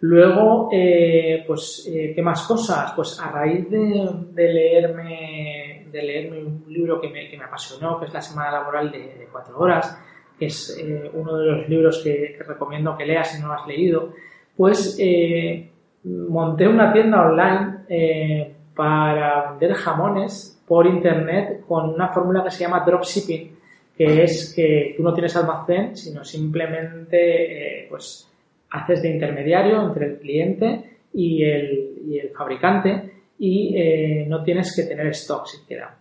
Luego, 0.00 0.68
eh, 0.72 1.42
pues, 1.46 1.88
¿qué 1.90 2.20
más 2.22 2.46
cosas? 2.46 2.92
Pues 2.92 3.18
a 3.18 3.30
raíz 3.30 3.70
de, 3.70 4.10
de 4.32 4.52
leerme 4.52 5.86
de 5.90 6.02
leerme 6.02 6.44
un 6.44 6.64
libro 6.68 7.00
que 7.00 7.08
me, 7.08 7.28
que 7.28 7.38
me 7.38 7.44
apasionó, 7.44 7.98
que 7.98 8.06
es 8.06 8.12
La 8.12 8.20
Semana 8.20 8.50
Laboral 8.50 8.90
de, 8.90 8.98
de 8.98 9.28
Cuatro 9.30 9.58
Horas, 9.58 9.98
es 10.40 10.76
eh, 10.78 11.10
uno 11.14 11.38
de 11.38 11.46
los 11.46 11.68
libros 11.68 12.00
que, 12.02 12.36
recomiendo 12.46 12.96
que 12.96 13.06
leas 13.06 13.32
si 13.32 13.40
no 13.40 13.48
lo 13.48 13.54
has 13.54 13.66
leído, 13.66 14.12
pues 14.56 14.96
eh, 15.00 15.68
monté 16.04 16.68
una 16.68 16.92
tienda 16.92 17.26
online 17.26 17.76
eh, 17.88 18.52
para 18.74 19.50
vender 19.52 19.74
jamones 19.74 20.62
por 20.66 20.86
internet 20.86 21.62
con 21.66 21.90
una 21.94 22.08
fórmula 22.08 22.44
que 22.44 22.50
se 22.50 22.64
llama 22.64 22.84
dropshipping, 22.84 23.56
que 23.96 24.24
es 24.24 24.52
que 24.54 24.94
tú 24.96 25.02
no 25.02 25.14
tienes 25.14 25.34
almacén, 25.36 25.96
sino 25.96 26.22
simplemente 26.24 27.86
pues 27.88 28.30
haces 28.70 29.00
de 29.02 29.10
intermediario 29.10 29.82
entre 29.82 30.06
el 30.06 30.18
cliente 30.18 30.98
y 31.14 31.42
el, 31.44 32.02
y 32.06 32.18
el 32.18 32.30
fabricante 32.30 33.12
y 33.38 34.26
no 34.26 34.42
tienes 34.42 34.74
que 34.74 34.82
tener 34.82 35.06
stock 35.08 35.46
siquiera. 35.46 35.96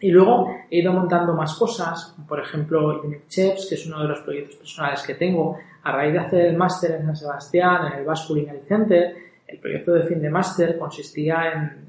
Y 0.00 0.10
luego 0.10 0.48
he 0.70 0.78
ido 0.78 0.92
montando 0.92 1.34
más 1.34 1.54
cosas, 1.54 2.14
por 2.28 2.40
ejemplo, 2.40 3.00
Unit 3.02 3.26
Chefs, 3.28 3.66
que 3.68 3.74
es 3.74 3.86
uno 3.86 4.02
de 4.02 4.08
los 4.08 4.20
proyectos 4.20 4.56
personales 4.56 5.02
que 5.02 5.14
tengo, 5.14 5.56
a 5.82 5.92
raíz 5.92 6.12
de 6.12 6.18
hacer 6.18 6.46
el 6.46 6.56
máster 6.56 6.92
en 6.92 7.06
San 7.06 7.16
Sebastián, 7.16 7.92
en 7.92 7.98
el 8.00 8.04
Basque 8.04 8.28
Culinary 8.28 8.60
Center, 8.66 9.14
el 9.46 9.58
proyecto 9.58 9.92
de 9.92 10.04
fin 10.04 10.20
de 10.20 10.30
máster 10.30 10.78
consistía 10.78 11.52
en, 11.52 11.84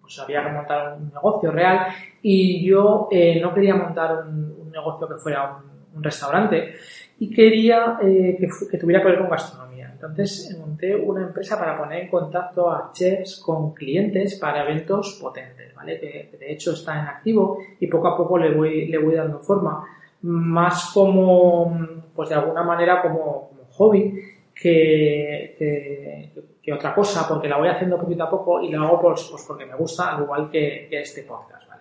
pues 0.00 0.18
había 0.18 0.44
que 0.44 0.50
montar 0.50 0.98
un 0.98 1.08
negocio 1.08 1.50
real 1.50 1.86
y 2.20 2.64
yo 2.66 3.08
eh, 3.10 3.40
no 3.40 3.52
quería 3.54 3.74
montar 3.74 4.24
un, 4.26 4.70
negocio 4.70 5.06
que 5.06 5.16
fuera 5.16 5.58
un, 5.94 6.02
restaurante 6.02 6.74
y 7.18 7.28
quería 7.28 7.98
eh, 8.02 8.38
que, 8.40 8.48
que, 8.70 8.78
tuviera 8.78 9.02
que 9.02 9.08
ver 9.08 9.18
con 9.18 9.28
gastronomía. 9.28 9.61
Entonces 10.02 10.58
monté 10.58 10.96
una 10.96 11.22
empresa 11.22 11.58
para 11.58 11.78
poner 11.78 12.02
en 12.02 12.10
contacto 12.10 12.70
a 12.70 12.90
chefs 12.92 13.40
con 13.40 13.72
clientes 13.72 14.36
para 14.36 14.64
eventos 14.64 15.18
potentes 15.22 15.72
que, 15.86 16.36
de 16.38 16.52
hecho 16.52 16.72
está 16.72 16.98
en 17.00 17.06
activo 17.06 17.58
y 17.80 17.86
poco 17.86 18.08
a 18.08 18.16
poco 18.16 18.38
le 18.38 18.54
voy, 18.54 18.86
le 18.86 18.98
voy 18.98 19.14
dando 19.14 19.38
forma. 19.38 19.84
Más 20.22 20.90
como, 20.94 21.76
pues 22.14 22.28
de 22.28 22.36
alguna 22.36 22.62
manera 22.62 23.02
como, 23.02 23.50
hobby 23.72 24.20
que, 24.54 25.56
que, 26.62 26.72
otra 26.72 26.94
cosa, 26.94 27.26
porque 27.26 27.48
la 27.48 27.58
voy 27.58 27.68
haciendo 27.68 27.98
poquito 27.98 28.22
a 28.22 28.30
poco 28.30 28.60
y 28.60 28.70
la 28.70 28.82
hago 28.82 29.00
pues, 29.00 29.26
pues 29.30 29.44
porque 29.46 29.66
me 29.66 29.74
gusta, 29.74 30.14
al 30.14 30.22
igual 30.22 30.50
que, 30.50 30.88
este 30.90 31.22
podcast. 31.22 31.71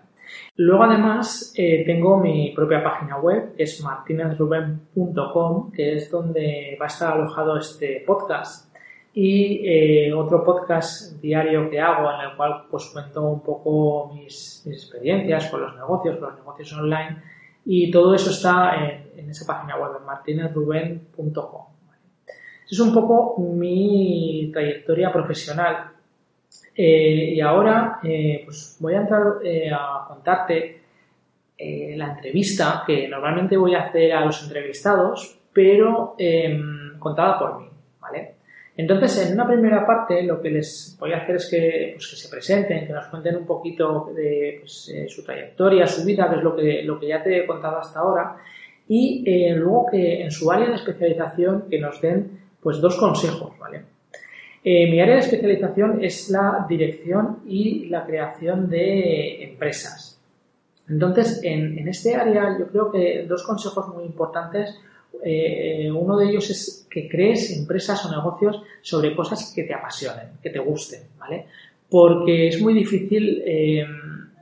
Luego 0.55 0.83
además 0.83 1.53
eh, 1.55 1.83
tengo 1.85 2.17
mi 2.17 2.51
propia 2.55 2.83
página 2.83 3.17
web, 3.17 3.55
que 3.55 3.63
es 3.63 3.81
martinezruben.com, 3.81 5.71
que 5.71 5.95
es 5.95 6.11
donde 6.11 6.77
va 6.79 6.85
a 6.85 6.88
estar 6.88 7.13
alojado 7.13 7.57
este 7.57 8.03
podcast. 8.05 8.75
Y 9.13 9.61
eh, 9.67 10.13
otro 10.13 10.43
podcast 10.43 11.21
diario 11.21 11.69
que 11.69 11.79
hago 11.79 12.09
en 12.11 12.29
el 12.29 12.38
cual 12.38 12.63
pues 12.69 12.85
cuento 12.93 13.23
un 13.23 13.41
poco 13.41 14.13
mis, 14.13 14.65
experiencias 14.67 15.50
con 15.50 15.61
los 15.61 15.75
negocios, 15.75 16.17
con 16.17 16.29
los 16.29 16.38
negocios 16.39 16.73
online. 16.73 17.17
Y 17.65 17.91
todo 17.91 18.13
eso 18.13 18.31
está 18.31 18.75
en, 19.15 19.29
esa 19.29 19.45
página 19.45 19.77
web, 19.77 19.91
en. 20.73 21.01
Es 22.69 22.79
un 22.79 22.93
poco 22.93 23.38
mi 23.38 24.50
trayectoria 24.53 25.11
profesional 25.11 25.90
eh, 26.75 27.33
y 27.35 27.41
ahora 27.41 27.99
eh, 28.03 28.41
pues 28.45 28.77
voy 28.79 28.93
a 28.95 29.01
entrar 29.01 29.23
a 29.73 30.05
contarte 30.07 30.81
la 31.95 32.13
entrevista 32.13 32.83
que 32.87 33.07
normalmente 33.07 33.55
voy 33.55 33.75
a 33.75 33.83
hacer 33.83 34.13
a 34.13 34.25
los 34.25 34.41
entrevistados, 34.43 35.39
pero 35.53 36.15
em, 36.17 36.97
contada 36.97 37.37
por 37.37 37.59
mí, 37.59 37.69
¿vale? 37.99 38.35
Entonces, 38.75 39.27
en 39.27 39.33
una 39.33 39.45
primera 39.45 39.85
parte, 39.85 40.23
lo 40.23 40.41
que 40.41 40.49
les 40.49 40.95
voy 40.99 41.11
a 41.13 41.17
hacer 41.17 41.35
es 41.35 41.49
que, 41.49 41.91
pues, 41.93 42.07
que 42.09 42.15
se 42.15 42.29
presenten, 42.29 42.87
que 42.87 42.93
nos 42.93 43.07
cuenten 43.07 43.35
un 43.35 43.45
poquito 43.45 44.11
de 44.15 44.57
pues, 44.61 44.89
eh, 44.89 45.07
su 45.09 45.23
trayectoria, 45.23 45.85
su 45.85 46.05
vida, 46.05 46.29
que 46.29 46.37
es 46.37 46.43
lo 46.43 46.55
que, 46.55 46.83
lo 46.83 46.99
que 46.99 47.07
ya 47.07 47.21
te 47.21 47.43
he 47.43 47.45
contado 47.45 47.77
hasta 47.77 47.99
ahora, 47.99 48.37
y 48.87 49.23
eh, 49.25 49.55
luego 49.55 49.87
que 49.91 50.23
en 50.23 50.31
su 50.31 50.49
área 50.51 50.69
de 50.69 50.75
especialización 50.75 51.65
que 51.69 51.79
nos 51.79 52.01
den 52.01 52.39
pues, 52.61 52.79
dos 52.79 52.95
consejos, 52.97 53.57
¿vale? 53.59 53.83
Eh, 54.63 54.89
mi 54.91 54.99
área 54.99 55.15
de 55.15 55.21
especialización 55.21 56.03
es 56.03 56.29
la 56.29 56.65
dirección 56.69 57.39
y 57.47 57.87
la 57.87 58.05
creación 58.05 58.69
de 58.69 59.43
empresas. 59.43 60.19
Entonces, 60.87 61.39
en, 61.43 61.87
este 61.87 62.15
área 62.15 62.57
yo 62.59 62.67
creo 62.67 62.91
que 62.91 63.25
dos 63.27 63.43
consejos 63.43 63.87
muy 63.95 64.03
importantes 64.03 64.79
eh, 65.23 65.89
uno 65.91 66.17
de 66.17 66.29
ellos 66.29 66.49
es 66.49 66.87
que 66.89 67.07
crees 67.07 67.55
empresas 67.55 68.05
o 68.05 68.11
negocios 68.11 68.63
sobre 68.81 69.15
cosas 69.15 69.51
que 69.53 69.63
te 69.63 69.73
apasionen, 69.73 70.29
que 70.41 70.49
te 70.49 70.59
gusten, 70.59 71.01
¿vale? 71.19 71.45
Porque 71.89 72.47
es 72.47 72.61
muy 72.61 72.73
difícil 72.73 73.43
eh, 73.45 73.85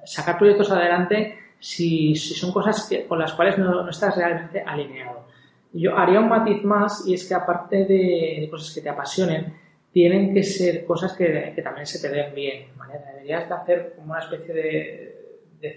sacar 0.05 0.37
proyectos 0.37 0.71
adelante 0.71 1.37
si, 1.59 2.15
son 2.15 2.53
cosas 2.53 2.89
con 3.07 3.19
las 3.19 3.33
cuales 3.33 3.57
no, 3.57 3.89
estás 3.89 4.15
realmente 4.15 4.61
alineado. 4.65 5.27
Yo 5.73 5.97
haría 5.97 6.19
un 6.19 6.29
matiz 6.29 6.63
más 6.63 7.05
y 7.05 7.13
es 7.13 7.27
que 7.27 7.33
aparte 7.33 7.85
de 7.85 8.47
cosas 8.49 8.73
que 8.73 8.81
te 8.81 8.89
apasionen, 8.89 9.53
tienen 9.91 10.33
que 10.33 10.43
ser 10.43 10.85
cosas 10.85 11.13
que, 11.13 11.53
también 11.63 11.85
se 11.85 11.99
te 11.99 12.13
den 12.13 12.33
bien, 12.33 12.67
¿vale? 12.77 12.93
Deberías 13.13 13.47
de 13.49 13.55
hacer 13.55 13.93
como 13.95 14.11
una 14.11 14.19
especie 14.19 14.53
de, 14.53 15.15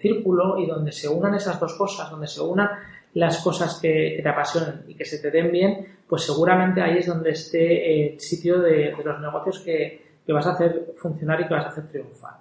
círculo 0.00 0.58
y 0.58 0.66
donde 0.66 0.92
se 0.92 1.08
unan 1.08 1.34
esas 1.34 1.58
dos 1.58 1.74
cosas, 1.74 2.08
donde 2.08 2.28
se 2.28 2.40
unan 2.40 2.70
las 3.14 3.42
cosas 3.42 3.80
que, 3.80 4.20
te 4.22 4.28
apasionan 4.28 4.84
y 4.86 4.94
que 4.94 5.04
se 5.04 5.18
te 5.18 5.30
den 5.30 5.50
bien, 5.50 5.86
pues 6.08 6.22
seguramente 6.22 6.80
ahí 6.80 6.98
es 6.98 7.06
donde 7.06 7.30
esté 7.30 8.12
el 8.12 8.20
sitio 8.20 8.60
de, 8.60 8.94
los 9.04 9.20
negocios 9.20 9.58
que, 9.60 10.12
vas 10.28 10.46
a 10.46 10.52
hacer 10.52 10.92
funcionar 10.96 11.40
y 11.40 11.48
que 11.48 11.54
vas 11.54 11.66
a 11.66 11.70
hacer 11.70 11.88
triunfar. 11.88 12.34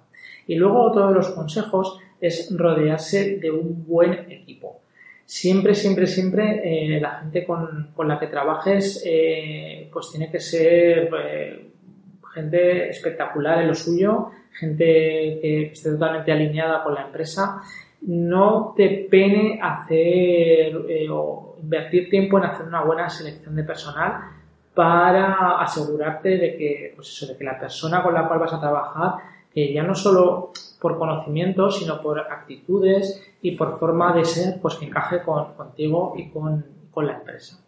Y 0.46 0.54
luego 0.54 0.82
otro 0.82 1.08
de 1.08 1.14
los 1.14 1.30
consejos 1.30 1.98
es 2.20 2.48
rodearse 2.56 3.38
de 3.38 3.50
un 3.50 3.84
buen 3.84 4.12
equipo. 4.30 4.81
Siempre, 5.34 5.74
siempre, 5.74 6.06
siempre 6.06 6.60
eh, 6.62 7.00
la 7.00 7.20
gente 7.20 7.46
con, 7.46 7.88
la 8.06 8.18
que 8.20 8.26
trabajes 8.26 9.02
eh, 9.06 9.88
pues 9.90 10.10
tiene 10.10 10.30
que 10.30 10.38
ser 10.38 11.08
eh, 11.24 11.70
gente 12.34 12.90
espectacular 12.90 13.62
en 13.62 13.68
lo 13.68 13.74
suyo, 13.74 14.30
gente 14.52 14.84
que 15.40 15.70
esté 15.72 15.90
totalmente 15.92 16.32
alineada 16.32 16.84
con 16.84 16.94
la 16.94 17.06
empresa. 17.06 17.62
No 18.02 18.74
te 18.76 19.08
pene 19.10 19.58
hacer 19.62 20.76
eh, 20.86 21.08
o 21.10 21.56
invertir 21.62 22.10
tiempo 22.10 22.36
en 22.36 22.44
hacer 22.44 22.66
una 22.66 22.84
buena 22.84 23.08
selección 23.08 23.56
de 23.56 23.64
personal 23.64 24.20
para 24.74 25.62
asegurarte 25.62 26.28
de 26.36 26.56
que, 26.58 26.92
pues 26.94 27.08
eso, 27.08 27.32
de 27.32 27.38
que 27.38 27.44
la 27.44 27.58
persona 27.58 28.02
con 28.02 28.12
la 28.12 28.28
cual 28.28 28.38
vas 28.38 28.52
a 28.52 28.60
trabajar, 28.60 29.12
que 29.54 29.72
ya 29.72 29.82
no 29.82 29.94
solo 29.94 30.52
por 30.80 30.98
conocimiento, 30.98 31.70
sino 31.70 32.00
por 32.00 32.18
actitudes 32.20 33.22
y 33.40 33.52
por 33.52 33.78
forma 33.78 34.14
de 34.14 34.24
ser, 34.24 34.60
pues 34.60 34.74
que 34.76 34.86
encaje 34.86 35.22
con, 35.22 35.54
contigo 35.54 36.14
y 36.16 36.28
con, 36.30 36.64
la 36.96 37.14
empresa. 37.14 37.58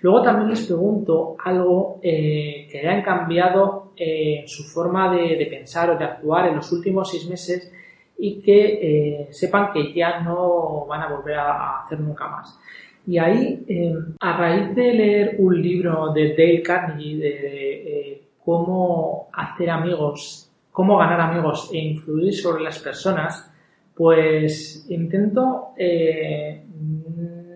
Luego 0.00 0.22
también 0.22 0.50
les 0.50 0.66
pregunto 0.66 1.36
algo 1.42 1.98
eh, 2.02 2.68
que 2.70 2.80
hayan 2.80 3.02
cambiado 3.02 3.92
en 3.96 4.44
eh, 4.44 4.48
su 4.48 4.64
forma 4.64 5.12
de, 5.14 5.36
de 5.36 5.46
pensar 5.46 5.90
o 5.90 5.98
de 5.98 6.04
actuar 6.04 6.48
en 6.48 6.56
los 6.56 6.70
últimos 6.72 7.10
seis 7.10 7.28
meses 7.28 7.72
y 8.18 8.40
que 8.40 8.78
eh, 8.80 9.28
sepan 9.32 9.72
que 9.72 9.92
ya 9.92 10.20
no 10.20 10.86
van 10.86 11.02
a 11.02 11.08
volver 11.08 11.36
a 11.36 11.80
hacer 11.80 12.00
nunca 12.00 12.28
más. 12.28 12.58
Y 13.06 13.18
ahí, 13.18 13.64
em, 13.68 14.14
a 14.20 14.36
raíz 14.36 14.74
de 14.74 14.94
leer 14.94 15.36
un 15.38 15.60
libro 15.60 16.12
de 16.12 16.30
Dale 16.30 16.62
Carnegie 16.62 17.16
de 17.18 17.30
eh, 17.30 18.22
cómo 18.44 19.28
hacer 19.32 19.68
amigos, 19.70 20.50
cómo 20.74 20.98
ganar 20.98 21.20
amigos 21.20 21.70
e 21.72 21.78
influir 21.78 22.34
sobre 22.34 22.64
las 22.64 22.80
personas, 22.80 23.48
pues 23.94 24.84
intento 24.88 25.68
eh, 25.78 26.64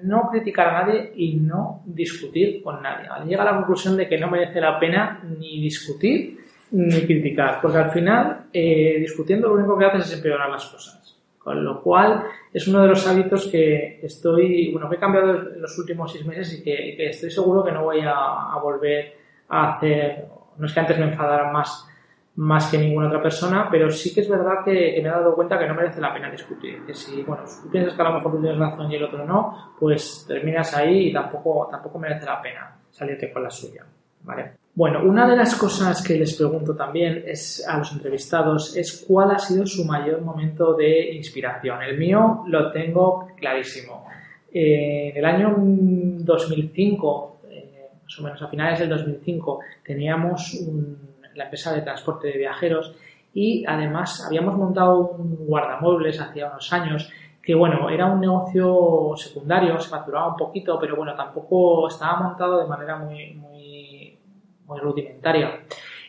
no 0.05 0.29
criticar 0.31 0.69
a 0.69 0.85
nadie 0.85 1.13
y 1.17 1.35
no 1.35 1.83
discutir 1.85 2.63
con 2.63 2.81
nadie. 2.81 3.09
Llega 3.27 3.43
a 3.43 3.47
la 3.47 3.57
conclusión 3.57 3.97
de 3.97 4.09
que 4.09 4.19
no 4.19 4.31
merece 4.31 4.61
la 4.61 4.79
pena 4.79 5.21
ni 5.37 5.61
discutir 5.61 6.39
ni 6.71 7.01
criticar, 7.07 7.59
porque 7.61 7.79
al 7.79 7.91
final 7.91 8.47
eh, 8.53 8.99
discutiendo 9.01 9.49
lo 9.49 9.55
único 9.55 9.77
que 9.77 9.87
haces 9.87 10.07
es 10.07 10.19
empeorar 10.19 10.49
las 10.49 10.67
cosas. 10.67 11.19
Con 11.41 11.65
lo 11.65 11.83
cual 11.83 12.23
es 12.55 12.69
uno 12.69 12.83
de 12.83 12.89
los 12.89 13.05
hábitos 13.05 13.49
que 13.49 13.99
estoy, 14.01 14.71
bueno, 14.71 14.89
que 14.89 14.95
he 14.95 15.01
cambiado 15.01 15.55
en 15.55 15.61
los 15.61 15.77
últimos 15.77 16.13
seis 16.13 16.25
meses 16.25 16.61
y 16.61 16.63
que, 16.63 17.09
estoy 17.09 17.33
seguro 17.33 17.65
que 17.65 17.73
no 17.73 17.83
voy 17.83 17.99
a, 18.01 18.57
volver 18.63 19.17
a 19.49 19.75
hacer. 19.75 20.25
No 20.57 20.67
es 20.67 20.73
que 20.73 20.79
antes 20.79 20.99
me 21.01 21.07
enfadara 21.07 21.51
más 21.51 21.88
más 22.39 22.71
que 22.71 22.79
ninguna 22.79 23.09
otra 23.09 23.21
persona, 23.21 23.69
pero 23.69 23.91
sí 23.91 24.15
que 24.15 24.21
es 24.21 24.29
verdad 24.29 24.65
que, 24.65 24.71
me 25.03 25.09
he 25.09 25.11
dado 25.11 25.35
cuenta 25.35 25.59
que 25.59 25.67
no 25.67 25.75
merece 25.75 26.01
la 26.01 26.15
pena 26.15 26.31
discutir. 26.31 26.87
Que 26.87 26.95
si, 26.95 27.23
bueno, 27.23 27.45
si 27.45 27.63
tú 27.63 27.71
piensas 27.71 27.95
que 27.95 28.01
a 28.01 28.05
lo 28.05 28.15
mejor 28.15 28.33
tú 28.33 28.41
tienes 28.41 28.59
razón 28.59 28.93
y 28.93 28.95
el 28.95 29.03
otro 29.03 29.25
no, 29.27 29.75
pues 29.79 30.25
terminas 30.29 30.73
ahí 30.77 31.09
y 31.09 31.13
tampoco, 31.13 31.67
tampoco 31.69 31.99
merece 31.99 32.27
la 32.27 32.41
pena 32.41 32.77
salirte 32.93 33.33
con 33.33 33.43
la 33.43 33.51
suya. 33.51 33.85
¿Vale? 34.23 34.53
Bueno, 34.73 35.03
una 35.03 35.29
de 35.29 35.35
las 35.35 35.57
cosas 35.57 36.01
que 36.07 36.15
les 36.15 36.37
pregunto 36.37 36.77
también 36.77 37.25
es 37.27 37.67
a 37.67 37.79
los 37.79 37.91
entrevistados 37.91 38.77
es 38.77 39.05
cuál 39.09 39.33
ha 39.33 39.39
sido 39.41 39.67
su 39.67 39.85
mayor 39.85 40.21
momento 40.21 40.75
de 40.75 41.17
inspiración. 41.17 41.83
El 41.83 41.99
mío 41.99 42.45
lo 42.47 42.71
tengo 42.71 43.31
clarísimo. 43.37 44.07
Eh, 44.53 45.11
en 45.11 45.17
el 45.17 45.25
año 45.25 45.57
2005, 45.59 47.41
eh, 47.51 47.89
más 48.05 48.19
o 48.21 48.23
menos 48.23 48.41
a 48.43 48.47
finales 48.47 48.79
del 48.79 48.91
2005, 48.91 49.59
teníamos 49.85 50.57
la 51.39 51.45
empresa 51.45 51.73
de 51.73 51.83
transporte 51.83 52.29
de 52.29 52.39
viajeros 52.39 52.95
y 53.33 53.65
además 53.67 54.25
habíamos 54.27 54.57
montado 54.57 54.99
un 55.09 55.47
guardamuebles 55.47 56.21
hacía 56.21 56.49
unos 56.49 56.73
años 56.73 57.11
que 57.43 57.55
bueno, 57.55 57.89
era 57.89 58.05
un 58.05 58.21
negocio 58.21 59.15
secundario, 59.17 59.81
se 59.81 59.89
facturaba 59.89 60.29
un 60.29 60.37
poquito, 60.37 60.79
pero 60.79 60.97
bueno, 60.97 61.15
tampoco 61.15 61.89
estaba 61.89 62.21
montado 62.21 62.61
de 62.61 62.67
manera 62.67 62.99
muy, 62.99 63.41
muy 64.67 64.79
rudimentaria. 64.79 65.61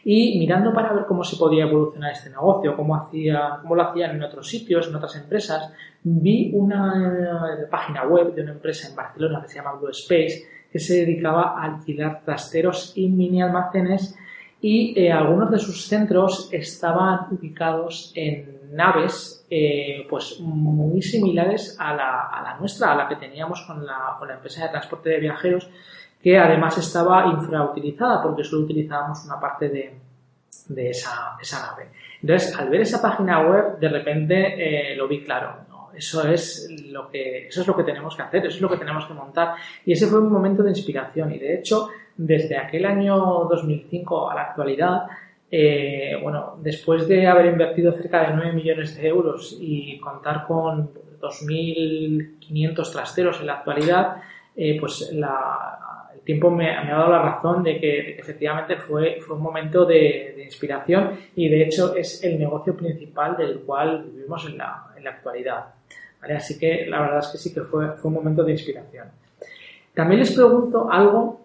Y 0.04 0.38
mirando 0.38 0.74
para 0.74 0.92
ver 0.92 1.06
cómo 1.06 1.24
se 1.24 1.38
podía 1.38 1.64
evolucionar 1.64 2.12
este 2.12 2.30
negocio, 2.30 2.76
cómo, 2.76 2.94
hacía, 2.96 3.60
cómo 3.62 3.76
lo 3.76 3.84
hacían 3.84 4.18
en 4.18 4.24
otros 4.24 4.50
sitios, 4.50 4.90
en 4.90 4.96
otras 4.96 5.16
empresas, 5.16 5.72
vi 6.04 6.52
una 6.54 7.68
página 7.72 8.06
web 8.06 8.34
de 8.34 8.42
una 8.42 8.52
empresa 8.52 8.90
en 8.90 8.98
Barcelona 8.98 9.42
que 9.42 9.48
se 9.48 9.56
llama 9.56 9.76
Blue 9.76 9.92
Space, 9.92 10.44
que 10.70 10.80
se 10.80 11.06
dedicaba 11.06 11.58
a 11.58 11.64
alquilar 11.64 12.22
trasteros 12.26 12.92
y 12.96 13.08
mini 13.08 13.42
almacenes 13.42 14.18
y 14.62 15.00
eh, 15.00 15.12
algunos 15.12 15.52
de 15.52 15.60
sus 15.60 15.88
centros 15.88 16.50
estaban 16.52 17.28
ubicados 17.32 18.12
en 18.16 18.60
naves 18.72 19.46
eh, 19.50 20.06
pues 20.10 20.40
muy 20.42 21.02
similares 21.02 21.76
a 21.80 21.94
la, 21.94 22.28
a 22.28 22.42
la, 22.44 22.58
nuestra, 22.58 22.92
a 22.92 22.96
la 22.96 23.08
que 23.08 23.16
teníamos 23.16 23.62
con 23.66 23.86
la, 23.86 24.16
con 24.20 24.28
la 24.28 24.36
empresa 24.36 24.64
de 24.64 24.70
transporte 24.70 25.10
de 25.10 25.20
viajeros 25.20 25.70
que 26.22 26.38
además 26.38 26.78
estaba 26.78 27.28
infrautilizada 27.28 28.22
porque 28.22 28.44
solo 28.44 28.64
utilizábamos 28.64 29.24
una 29.26 29.40
parte 29.40 29.70
de, 29.70 30.90
esa, 30.90 31.38
nave. 31.62 31.90
Entonces, 32.22 32.56
al 32.60 32.70
ver 32.70 32.82
esa 32.82 33.02
página 33.02 33.42
web, 33.42 33.80
de 33.80 33.90
repente 33.90 34.92
eh, 34.92 34.96
lo 34.96 35.08
vi 35.08 35.24
claro. 35.24 35.69
Eso, 35.96 36.28
es 36.28 36.70
lo 36.92 37.10
que, 37.10 37.48
eso 37.48 37.62
es 37.62 37.68
lo 37.68 37.76
que 37.76 37.84
tenemos 37.84 38.16
que 38.16 38.22
hacer, 38.22 38.46
eso 38.46 38.56
es 38.56 38.62
lo 38.62 38.70
que 38.70 38.78
tenemos 38.78 39.06
que 39.06 39.14
montar. 39.14 39.56
Y 39.86 39.94
ese 39.94 40.08
fue 40.08 40.20
un 40.20 40.32
momento 40.32 40.64
de 40.64 40.70
inspiración. 40.70 41.32
Y 41.34 41.40
de 41.40 41.56
hecho, 41.56 41.90
desde 42.18 42.58
aquel 42.58 42.86
año 42.86 43.18
2005 43.50 44.30
a 44.30 44.36
la 44.36 44.42
actualidad, 44.42 45.08
eh, 45.52 46.18
bueno, 46.22 46.58
después 46.62 47.08
de 47.08 47.28
haber 47.28 47.48
invertido 47.48 47.92
cerca 47.94 48.28
de 48.28 48.36
9 48.36 48.54
millones 48.54 48.96
de 48.96 49.08
euros 49.08 49.58
y 49.60 50.00
contar 50.00 50.46
con 50.46 50.92
2.500 51.20 52.92
trasteros 52.92 53.40
en 53.40 53.48
la 53.48 53.54
actualidad, 53.54 54.18
eh, 54.56 54.78
pues 54.80 55.12
la, 55.14 55.89
tiempo 56.30 56.52
me, 56.52 56.70
ha 56.70 56.86
dado 56.86 57.12
la 57.12 57.24
razón 57.24 57.64
de 57.64 57.80
que, 57.80 58.12
efectivamente 58.12 58.76
fue, 58.76 59.20
fue 59.20 59.36
un 59.36 59.42
momento 59.42 59.84
de, 59.84 60.44
inspiración 60.46 61.18
y 61.36 61.50
de 61.50 61.64
hecho 61.64 61.96
es 61.96 62.24
el 62.24 62.38
negocio 62.38 62.76
principal 62.76 63.36
del 63.36 63.62
cual 63.62 64.06
vivimos 64.14 64.46
en 64.46 64.60
la, 64.60 64.94
en 64.96 65.06
la 65.06 65.10
actualidad. 65.10 65.66
Así 66.22 66.60
que 66.60 66.86
la 66.88 67.02
verdad 67.02 67.20
es 67.20 67.28
que 67.30 67.38
sí 67.40 67.52
que 67.52 67.62
fue, 67.62 67.94
fue 67.94 68.10
un 68.10 68.16
momento 68.16 68.44
de 68.44 68.52
inspiración. 68.52 69.08
También 69.96 70.20
les 70.20 70.32
pregunto 70.32 70.88
algo 70.92 71.42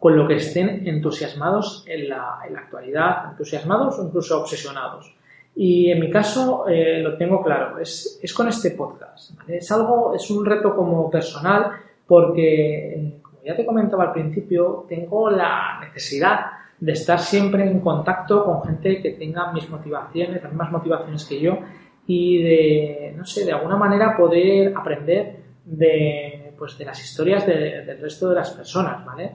con 0.00 0.16
lo 0.16 0.26
que 0.26 0.34
estén 0.34 0.84
entusiasmados 0.84 1.84
en 1.86 2.08
la, 2.08 2.40
en 2.44 2.54
la 2.54 2.60
actualidad, 2.60 3.30
entusiasmados 3.30 4.00
o 4.00 4.04
incluso 4.04 4.40
obsesionados. 4.40 5.14
Y 5.54 5.92
en 5.92 6.00
mi 6.00 6.10
caso 6.10 6.66
eh, 6.68 7.00
lo 7.00 7.16
tengo 7.16 7.40
claro, 7.40 7.78
es, 7.78 8.18
es 8.20 8.34
con 8.34 8.48
este 8.48 8.72
podcast. 8.72 9.30
Es 9.46 9.70
algo, 9.70 10.12
es 10.12 10.28
un 10.28 10.44
reto 10.44 10.74
como 10.74 11.08
personal 11.08 11.70
porque 12.04 13.20
ya 13.44 13.56
te 13.56 13.66
comentaba 13.66 14.04
al 14.04 14.12
principio, 14.12 14.86
tengo 14.88 15.30
la 15.30 15.80
necesidad 15.80 16.46
de 16.80 16.92
estar 16.92 17.18
siempre 17.18 17.68
en 17.68 17.80
contacto 17.80 18.44
con 18.44 18.62
gente 18.64 19.00
que 19.00 19.10
tenga 19.12 19.52
mis 19.52 19.68
motivaciones, 19.70 20.42
las 20.42 20.52
mismas 20.52 20.72
motivaciones 20.72 21.24
que 21.24 21.40
yo 21.40 21.58
y 22.06 22.42
de, 22.42 23.14
no 23.16 23.24
sé, 23.24 23.44
de 23.44 23.52
alguna 23.52 23.76
manera 23.76 24.16
poder 24.16 24.72
aprender 24.76 25.36
de, 25.64 26.52
pues, 26.58 26.76
de 26.76 26.84
las 26.84 27.02
historias 27.02 27.46
del 27.46 28.00
resto 28.00 28.28
de 28.28 28.34
las 28.34 28.50
personas, 28.50 29.04
¿vale? 29.04 29.32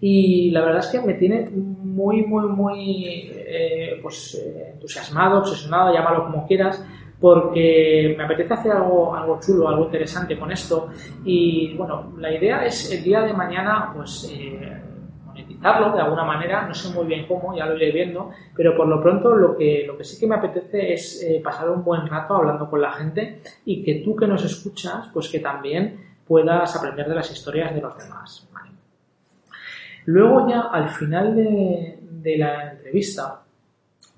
Y 0.00 0.50
la 0.50 0.60
verdad 0.62 0.80
es 0.80 0.88
que 0.88 1.00
me 1.00 1.14
tiene 1.14 1.48
muy, 1.50 2.24
muy, 2.26 2.48
muy 2.48 3.30
eh, 3.34 3.98
pues, 4.02 4.34
eh, 4.34 4.72
entusiasmado, 4.74 5.38
obsesionado, 5.38 5.92
llámalo 5.92 6.24
como 6.24 6.46
quieras, 6.46 6.84
porque 7.20 8.14
me 8.16 8.24
apetece 8.24 8.54
hacer 8.54 8.72
algo, 8.72 9.14
algo 9.14 9.38
chulo, 9.40 9.68
algo 9.68 9.84
interesante 9.84 10.38
con 10.38 10.50
esto. 10.50 10.88
Y 11.24 11.74
bueno, 11.74 12.14
la 12.18 12.32
idea 12.32 12.64
es 12.64 12.90
el 12.90 13.04
día 13.04 13.20
de 13.20 13.34
mañana 13.34 13.92
pues 13.94 14.30
eh, 14.32 14.82
monetizarlo 15.26 15.92
de 15.92 16.00
alguna 16.00 16.24
manera, 16.24 16.66
no 16.66 16.74
sé 16.74 16.92
muy 16.94 17.06
bien 17.06 17.26
cómo, 17.26 17.54
ya 17.54 17.66
lo 17.66 17.76
iré 17.76 17.92
viendo, 17.92 18.30
pero 18.56 18.74
por 18.74 18.88
lo 18.88 19.02
pronto 19.02 19.34
lo 19.34 19.56
que, 19.56 19.84
lo 19.86 19.98
que 19.98 20.04
sí 20.04 20.18
que 20.18 20.26
me 20.26 20.36
apetece 20.36 20.94
es 20.94 21.22
eh, 21.22 21.40
pasar 21.44 21.68
un 21.68 21.84
buen 21.84 22.06
rato 22.06 22.34
hablando 22.34 22.70
con 22.70 22.80
la 22.80 22.92
gente 22.92 23.42
y 23.66 23.82
que 23.82 23.96
tú 23.96 24.16
que 24.16 24.26
nos 24.26 24.44
escuchas 24.44 25.10
pues 25.12 25.28
que 25.28 25.40
también 25.40 26.08
puedas 26.26 26.74
aprender 26.74 27.08
de 27.08 27.14
las 27.16 27.30
historias 27.30 27.74
de 27.74 27.82
los 27.82 27.96
demás. 27.98 28.46
Luego 30.06 30.48
ya 30.48 30.62
al 30.62 30.88
final 30.88 31.36
de, 31.36 31.98
de 32.00 32.38
la 32.38 32.72
entrevista 32.72 33.42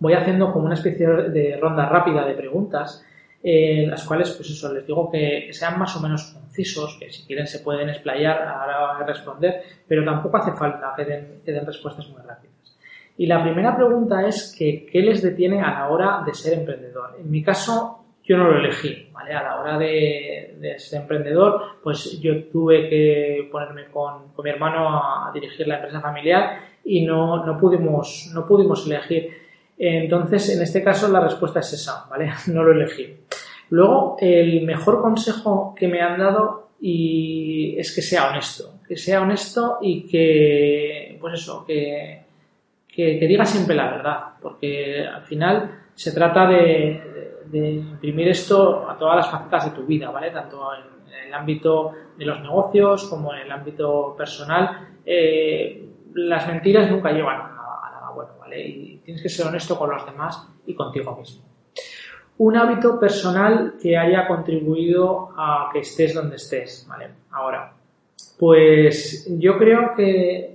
voy 0.03 0.15
haciendo 0.15 0.53
como 0.53 0.67
una 0.67 0.75
especie 0.75 1.07
de 1.07 1.57
ronda 1.61 1.89
rápida 1.89 2.27
de 2.27 2.35
preguntas, 2.35 3.07
en 3.41 3.89
las 3.89 4.05
cuales, 4.05 4.31
pues 4.33 4.51
eso, 4.51 4.73
les 4.73 4.87
digo 4.87 5.11
que, 5.11 5.49
sean 5.53 5.79
más 5.79 5.97
o 5.97 6.01
menos 6.01 6.33
concisos, 6.33 6.97
que 6.99 7.11
si 7.11 7.25
quieren 7.25 7.47
se 7.47 7.61
pueden 7.61 7.89
explayar 7.89 8.43
a 8.43 8.67
la 8.67 8.83
hora 8.83 8.99
de 8.99 9.13
responder, 9.13 9.63
pero 9.87 10.05
tampoco 10.05 10.37
hace 10.37 10.53
falta 10.53 10.93
que 10.97 11.05
den, 11.05 11.67
respuestas 11.67 12.09
muy 12.09 12.21
rápidas. 12.21 12.77
Y 13.17 13.27
la 13.27 13.43
primera 13.43 13.77
pregunta 13.77 14.27
es 14.27 14.55
que, 14.59 14.87
¿qué 14.91 15.03
les 15.03 15.23
detiene 15.23 15.61
a 15.61 15.71
la 15.71 15.89
hora 15.89 16.23
de 16.27 16.35
ser 16.35 16.59
emprendedor? 16.59 17.17
En 17.21 17.31
mi 17.31 17.43
caso, 17.43 18.05
yo 18.25 18.37
no 18.37 18.51
lo 18.51 18.59
elegí, 18.59 19.09
¿vale? 19.13 19.35
A 19.35 19.43
la 19.43 19.61
hora 19.61 19.79
de, 19.79 20.75
ser 20.79 21.03
emprendedor, 21.03 21.81
pues 21.83 22.21
yo 22.21 22.45
tuve 22.45 22.89
que 22.89 23.49
ponerme 23.53 23.87
con, 23.87 24.33
con, 24.33 24.45
mi 24.45 24.51
hermano 24.51 24.89
a 24.89 25.31
dirigir 25.33 25.69
la 25.69 25.77
empresa 25.77 26.01
familiar 26.01 26.61
y 26.85 27.05
no, 27.05 27.45
no, 27.45 27.59
pudimos, 27.59 28.31
no 28.35 28.47
pudimos 28.47 28.87
elegir 28.87 29.43
entonces, 29.79 30.55
en 30.55 30.63
este 30.63 30.83
caso 30.83 31.09
la 31.09 31.21
respuesta 31.21 31.61
es 31.61 31.73
esa, 31.73 32.07
¿vale? 32.11 32.31
No 32.49 32.63
lo 32.63 32.73
elegí. 32.73 33.17
Luego, 33.71 34.17
el 34.21 34.63
mejor 34.67 35.01
consejo 35.01 35.75
que 35.77 35.89
me 35.89 36.03
han 36.03 36.19
dado 36.19 36.69
y 36.81 37.75
es 37.79 37.95
que 37.95 38.03
sea 38.03 38.29
honesto, 38.29 38.81
que 38.87 38.97
sea 38.97 39.23
honesto 39.23 39.79
y 39.81 40.07
que, 40.07 41.17
pues 41.21 41.35
eso, 41.35 41.65
que, 41.65 42.23
que, 42.87 43.27
diga 43.27 43.47
siempre 43.47 43.75
la 43.75 43.91
verdad, 43.91 44.19
porque 44.43 45.07
al 45.07 45.23
final 45.23 45.85
se 45.95 46.13
trata 46.13 46.47
de, 46.47 47.01
imprimir 47.53 48.29
esto 48.29 48.89
a 48.89 48.99
todas 48.99 49.17
las 49.17 49.31
facetas 49.31 49.67
de 49.67 49.71
tu 49.81 49.87
vida, 49.87 50.11
¿vale? 50.11 50.31
Tanto 50.31 50.69
en, 50.75 50.93
el 51.27 51.35
ámbito 51.35 51.93
de 52.19 52.25
los 52.25 52.41
negocios 52.41 53.05
como 53.05 53.33
en 53.35 53.41
el 53.41 53.53
ámbito 53.53 54.15
personal. 54.17 54.89
Eh, 55.05 55.89
las 56.15 56.47
mentiras 56.47 56.91
nunca 56.91 57.11
llevan 57.11 57.52
bueno, 58.15 58.33
¿vale? 58.39 59.01
tienes 59.05 59.23
que 59.23 59.29
ser 59.29 59.47
honesto 59.47 59.79
con 59.79 59.91
los 59.91 60.05
demás 60.07 60.49
y 60.67 60.75
contigo 60.75 61.17
mismo. 61.17 61.43
Un 62.39 62.57
hábito 62.57 62.99
personal 62.99 63.75
que 63.81 63.97
haya 63.97 64.27
contribuido 64.27 65.31
a 65.37 65.69
que 65.73 65.81
estés 65.81 66.15
donde 66.15 66.37
estés, 66.37 66.87
¿vale? 66.89 67.11
Ahora, 67.31 67.73
pues 68.39 69.27
yo 69.39 69.59
creo 69.59 69.95
que 69.95 70.53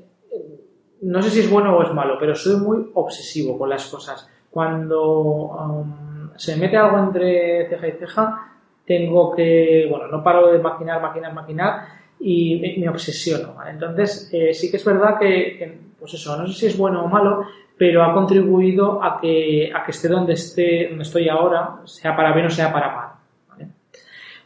no 1.01 1.21
sé 1.21 1.29
si 1.29 1.39
es 1.41 1.49
bueno 1.49 1.75
o 1.75 1.83
es 1.83 1.93
malo, 1.93 2.17
pero 2.19 2.35
soy 2.35 2.57
muy 2.57 2.89
obsesivo 2.93 3.57
con 3.57 3.69
las 3.69 3.85
cosas. 3.87 4.27
Cuando 4.49 5.11
um, 5.11 6.29
se 6.35 6.55
mete 6.55 6.77
algo 6.77 6.97
entre 6.97 7.67
ceja 7.69 7.87
y 7.87 7.91
ceja, 7.93 8.51
tengo 8.85 9.35
que, 9.35 9.87
bueno, 9.89 10.07
no 10.07 10.23
paro 10.23 10.51
de 10.51 10.59
maquinar, 10.59 11.01
maquinar, 11.01 11.33
maquinar 11.33 11.81
y 12.19 12.77
me, 12.79 12.89
obsesiono. 12.89 13.53
¿vale? 13.53 13.71
Entonces, 13.71 14.29
eh, 14.31 14.53
sí 14.53 14.71
que 14.71 14.77
es 14.77 14.85
verdad 14.85 15.19
que, 15.19 15.86
pues 15.99 16.13
eso, 16.13 16.37
no 16.37 16.47
sé 16.47 16.53
si 16.53 16.65
es 16.67 16.77
bueno 16.77 17.03
o 17.03 17.07
malo, 17.07 17.45
pero 17.77 18.03
ha 18.03 18.13
contribuido 18.13 19.03
a 19.03 19.19
que, 19.19 19.71
a 19.73 19.83
que 19.83 19.91
esté 19.91 20.07
donde 20.07 20.33
esté, 20.33 20.87
donde 20.89 21.03
estoy 21.03 21.29
ahora, 21.29 21.77
sea 21.85 22.15
para 22.15 22.33
bien 22.33 22.47
o 22.47 22.49
sea 22.49 22.71
para 22.71 22.95
mal. 22.95 23.07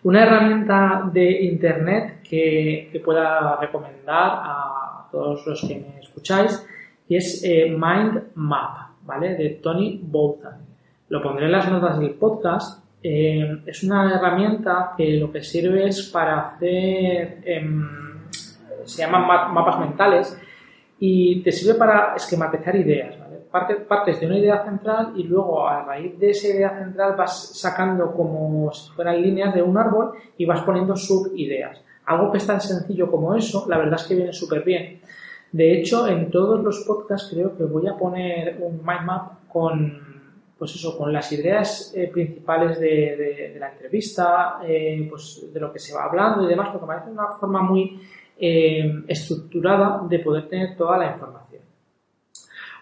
Una 0.04 0.24
herramienta 0.24 1.10
de 1.14 1.44
Internet 1.44 2.22
que, 2.28 3.02
pueda 3.06 3.56
recomendar 3.58 4.32
a 4.44 5.08
todos 5.12 5.46
los 5.46 5.62
que 5.62 5.76
me 5.76 6.00
escucháis 6.00 6.66
es 7.08 7.44
eh, 7.44 7.70
Mind 7.70 8.32
Map, 8.36 8.90
¿vale? 9.04 9.36
De 9.36 9.50
Tony 9.62 10.00
Bolton. 10.02 10.54
Lo 11.10 11.22
pondré 11.22 11.46
en 11.46 11.52
las 11.52 11.70
notas 11.70 12.00
del 12.00 12.12
podcast. 12.12 12.84
Eh, 13.04 13.62
es 13.66 13.84
una 13.84 14.16
herramienta 14.16 14.94
que 14.98 15.18
lo 15.18 15.32
que 15.32 15.44
sirve 15.44 15.88
es 15.88 16.10
para 16.10 16.48
hacer, 16.48 17.44
em, 17.46 17.88
se 18.86 19.04
llaman 19.04 19.54
mapas 19.54 19.80
mentales 19.80 20.42
y 21.04 21.42
te 21.42 21.52
sirve 21.52 21.80
para 21.80 22.14
esquematizar 22.16 22.76
ideas, 22.76 23.18
¿vale? 23.20 23.38
partes 23.88 24.20
de 24.20 24.28
una 24.28 24.38
idea 24.38 24.64
central 24.64 25.14
y 25.16 25.24
luego 25.24 25.68
a 25.68 25.84
raíz 25.84 26.18
de 26.20 26.30
esa 26.30 26.50
idea 26.50 26.78
central 26.78 27.16
vas 27.18 27.60
sacando 27.60 28.14
como 28.14 28.72
si 28.72 28.92
fueran 28.92 29.20
líneas 29.20 29.52
de 29.56 29.64
un 29.64 29.76
árbol 29.76 30.12
y 30.38 30.46
vas 30.46 30.62
poniendo 30.62 30.96
subideas. 30.96 31.82
Algo 32.06 32.32
que 32.32 32.38
es 32.38 32.46
tan 32.46 32.62
sencillo 32.62 33.10
como 33.10 33.34
eso, 33.34 33.66
la 33.68 33.80
verdad 33.80 34.00
es 34.00 34.04
que 34.08 34.14
viene 34.14 34.32
súper 34.32 34.64
bien. 34.64 35.02
De 35.52 35.74
hecho, 35.74 36.08
en 36.08 36.30
todos 36.30 36.64
los 36.64 36.84
podcasts 36.86 37.32
creo 37.34 37.58
que 37.58 37.64
voy 37.64 37.88
a 37.88 37.98
poner 37.98 38.58
un 38.62 38.78
mind 38.78 39.04
map 39.04 39.48
con, 39.48 40.00
pues 40.56 40.76
eso, 40.76 40.96
con 40.96 41.12
las 41.12 41.32
ideas 41.32 41.94
eh, 41.96 42.12
principales 42.14 42.80
de, 42.80 43.58
la 43.60 43.72
entrevista, 43.72 44.60
eh, 44.64 45.08
pues 45.10 45.52
de 45.52 45.60
lo 45.60 45.74
que 45.74 45.80
se 45.80 45.96
va 45.96 46.04
hablando 46.04 46.46
y 46.46 46.48
demás, 46.48 46.70
porque 46.70 46.86
me 46.86 46.94
parece 46.94 47.10
una 47.10 47.30
forma 47.40 47.64
muy 47.64 48.00
eh, 48.42 49.04
estructurada 49.08 50.02
de 50.10 50.20
poder 50.20 50.50
tener 50.50 50.76
toda 50.76 50.98
la 50.98 51.12
información. 51.12 51.62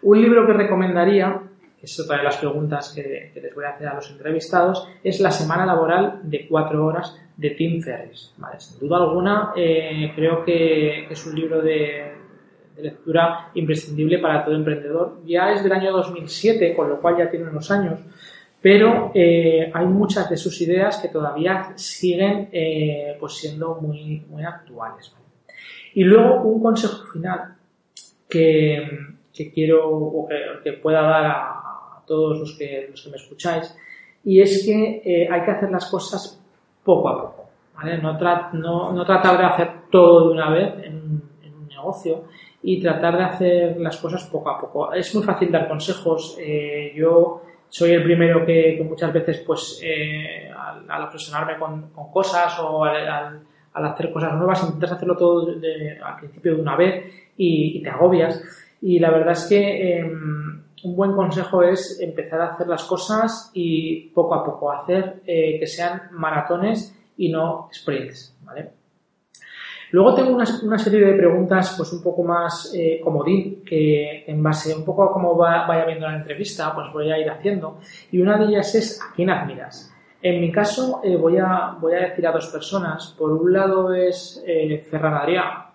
Un 0.01 0.21
libro 0.21 0.47
que 0.47 0.53
recomendaría, 0.53 1.41
que 1.77 1.85
es 1.85 1.99
otra 1.99 2.17
de 2.17 2.23
las 2.23 2.37
preguntas 2.37 2.93
que, 2.95 3.31
les 3.35 3.53
voy 3.53 3.65
a 3.65 3.71
hacer 3.71 3.87
a 3.87 3.95
los 3.95 4.09
entrevistados, 4.09 4.87
es 5.03 5.19
La 5.19 5.31
semana 5.31 5.65
laboral 5.65 6.21
de 6.23 6.47
cuatro 6.47 6.85
horas 6.85 7.15
de 7.35 7.51
Tim 7.51 7.81
Ferriss. 7.81 8.33
sin 8.57 8.79
duda 8.79 8.97
alguna, 8.97 9.51
eh, 9.55 10.11
creo 10.15 10.43
que 10.43 11.05
es 11.09 11.25
un 11.25 11.35
libro 11.35 11.61
de, 11.61 12.19
lectura 12.81 13.49
imprescindible 13.53 14.19
para 14.19 14.43
todo 14.43 14.55
emprendedor. 14.55 15.21
Ya 15.25 15.51
es 15.51 15.63
del 15.63 15.71
año 15.71 15.91
2007, 15.91 16.75
con 16.75 16.89
lo 16.89 16.99
cual 16.99 17.17
ya 17.17 17.29
tiene 17.29 17.49
unos 17.49 17.69
años, 17.71 17.99
pero 18.61 19.11
eh, 19.13 19.71
hay 19.73 19.85
muchas 19.85 20.29
de 20.29 20.37
sus 20.37 20.59
ideas 20.61 20.97
que 20.97 21.07
todavía 21.07 21.73
siguen 21.75 22.49
eh, 22.51 23.15
pues 23.19 23.33
siendo 23.33 23.75
muy, 23.75 24.25
muy 24.29 24.43
actuales. 24.43 25.13
Y 25.93 26.03
luego 26.03 26.41
un 26.43 26.61
consejo 26.61 27.03
final 27.11 27.55
que, 28.27 28.87
que 29.33 29.51
quiero 29.51 29.89
o 29.89 30.27
que, 30.63 30.73
pueda 30.73 31.01
dar 31.01 31.25
a, 31.25 32.03
todos 32.05 32.39
los 32.39 32.57
que, 32.57 32.87
los 32.89 33.03
que 33.03 33.09
me 33.11 33.17
escucháis 33.17 33.75
y 34.23 34.41
es 34.41 34.65
que 34.65 35.01
eh, 35.05 35.29
hay 35.31 35.43
que 35.43 35.51
hacer 35.51 35.69
las 35.69 35.89
cosas 35.89 36.41
poco 36.83 37.09
a 37.09 37.21
poco. 37.21 37.49
¿vale? 37.75 37.97
No, 37.99 38.91
no, 38.93 39.05
tratar 39.05 39.37
de 39.37 39.45
hacer 39.45 39.71
todo 39.89 40.27
de 40.27 40.33
una 40.33 40.49
vez 40.49 40.73
en 40.83 40.95
un, 40.95 41.29
negocio 41.69 42.25
y 42.61 42.81
tratar 42.81 43.17
de 43.17 43.23
hacer 43.23 43.77
las 43.79 43.95
cosas 43.97 44.25
poco 44.25 44.49
a 44.49 44.59
poco. 44.59 44.93
Es 44.93 45.15
muy 45.15 45.23
fácil 45.23 45.49
dar 45.49 45.67
consejos. 45.67 46.37
Eh, 46.37 46.91
yo 46.93 47.41
soy 47.69 47.91
el 47.91 48.03
primero 48.03 48.45
que, 48.45 48.83
muchas 48.85 49.13
veces, 49.13 49.43
pues, 49.47 49.79
eh, 49.81 50.51
al, 50.51 51.03
obsesionarme 51.03 51.57
con, 51.57 51.89
cosas 52.11 52.59
o 52.59 52.83
al, 52.83 53.39
hacer 53.73 54.11
cosas 54.11 54.33
nuevas, 54.35 54.63
intentas 54.63 54.93
hacerlo 54.93 55.15
todo 55.15 55.47
al 55.49 56.15
principio 56.17 56.55
de 56.55 56.61
una 56.61 56.75
vez 56.75 57.05
y 57.37 57.81
te 57.81 57.89
agobias. 57.89 58.41
Y 58.81 58.99
la 58.99 59.11
verdad 59.11 59.33
es 59.33 59.45
que 59.45 59.99
em, 59.99 60.61
un 60.83 60.95
buen 60.95 61.13
consejo 61.13 61.63
es 61.63 61.99
empezar 61.99 62.41
a 62.41 62.47
hacer 62.47 62.67
las 62.67 62.83
cosas 62.83 63.51
y 63.53 64.09
poco 64.09 64.35
a 64.35 64.45
poco 64.45 64.71
hacer 64.71 65.21
eh, 65.25 65.57
que 65.59 65.67
sean 65.67 66.03
maratones 66.11 66.95
y 67.17 67.29
no 67.29 67.69
sprints, 67.73 68.37
¿vale? 68.43 68.71
Luego 69.91 70.13
tengo 70.13 70.35
una, 70.35 70.77
serie 70.77 70.99
de 70.99 71.13
preguntas 71.13 71.73
pues 71.75 71.91
un 71.93 72.03
poco 72.03 72.23
más 72.23 72.71
eh, 72.75 73.01
comodín 73.03 73.63
que 73.65 74.23
en 74.27 74.41
base 74.43 74.75
un 74.75 74.85
poco 74.85 75.03
a 75.03 75.11
cómo 75.11 75.35
vaya 75.35 75.85
viendo 75.85 76.07
la 76.07 76.17
entrevista 76.17 76.75
pues 76.75 76.93
voy 76.93 77.11
a 77.11 77.17
ir 77.17 77.27
haciendo 77.27 77.79
y 78.11 78.21
una 78.21 78.37
de 78.37 78.45
ellas 78.45 78.75
es 78.75 79.01
¿a 79.01 79.11
quién 79.15 79.31
admiras? 79.31 79.91
En 80.21 80.41
mi 80.41 80.51
caso 80.51 81.01
eh, 81.03 81.15
voy, 81.15 81.37
a, 81.37 81.77
voy 81.79 81.93
a 81.93 82.09
decir 82.09 82.27
a 82.27 82.31
dos 82.31 82.47
personas. 82.47 83.15
Por 83.17 83.31
un 83.31 83.53
lado 83.53 83.93
es 83.93 84.43
eh, 84.45 84.85
Ferran 84.89 85.13
Adrià, 85.13 85.65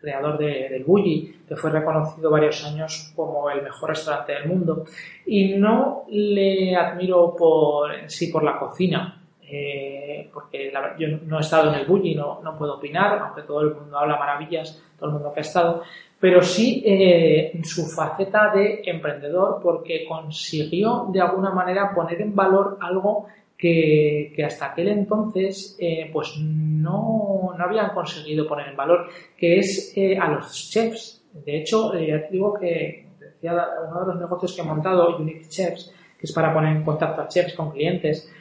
creador 0.00 0.38
de, 0.38 0.68
del 0.68 0.84
Bulli, 0.84 1.42
que 1.46 1.56
fue 1.56 1.70
reconocido 1.70 2.30
varios 2.30 2.64
años 2.64 3.12
como 3.16 3.50
el 3.50 3.62
mejor 3.62 3.90
restaurante 3.90 4.32
del 4.32 4.46
mundo. 4.46 4.84
Y 5.26 5.54
no 5.54 6.04
le 6.08 6.76
admiro 6.76 7.34
por 7.36 7.90
sí 8.08 8.28
por 8.28 8.44
la 8.44 8.58
cocina, 8.58 9.22
eh, 9.42 10.30
porque 10.32 10.72
yo 10.98 11.08
no 11.24 11.38
he 11.38 11.40
estado 11.40 11.72
en 11.72 11.80
el 11.80 11.86
Bulli, 11.86 12.14
no, 12.14 12.40
no 12.42 12.56
puedo 12.56 12.76
opinar, 12.76 13.18
aunque 13.18 13.42
todo 13.42 13.62
el 13.62 13.74
mundo 13.74 13.98
habla 13.98 14.18
maravillas, 14.18 14.82
todo 14.98 15.08
el 15.08 15.14
mundo 15.14 15.32
que 15.32 15.40
ha 15.40 15.42
estado, 15.42 15.82
pero 16.20 16.42
sí 16.42 16.82
eh, 16.84 17.60
su 17.62 17.86
faceta 17.86 18.52
de 18.54 18.82
emprendedor, 18.84 19.60
porque 19.62 20.04
consiguió 20.06 21.06
de 21.12 21.20
alguna 21.20 21.50
manera 21.50 21.94
poner 21.94 22.20
en 22.20 22.34
valor 22.34 22.78
algo 22.80 23.26
que, 23.58 24.44
hasta 24.46 24.66
aquel 24.66 24.88
entonces 24.88 25.76
eh, 25.80 26.08
pues 26.12 26.36
no, 26.38 27.54
no, 27.58 27.64
habían 27.64 27.90
conseguido 27.90 28.46
poner 28.46 28.68
en 28.68 28.76
valor, 28.76 29.08
que 29.36 29.58
es 29.58 29.92
eh, 29.96 30.16
a 30.16 30.30
los 30.30 30.70
chefs. 30.70 31.24
De 31.32 31.58
hecho, 31.58 31.92
eh, 31.94 32.06
ya 32.06 32.28
digo 32.30 32.54
que 32.54 33.06
decía 33.18 33.52
uno 33.90 34.00
de 34.00 34.06
los 34.06 34.20
negocios 34.20 34.54
que 34.54 34.62
he 34.62 34.64
montado, 34.64 35.18
Unique 35.18 35.48
Chefs, 35.48 35.92
que 36.18 36.26
es 36.26 36.32
para 36.32 36.54
poner 36.54 36.76
en 36.76 36.84
contacto 36.84 37.20
a 37.20 37.28
chefs 37.28 37.54
con 37.54 37.72
clientes, 37.72 38.32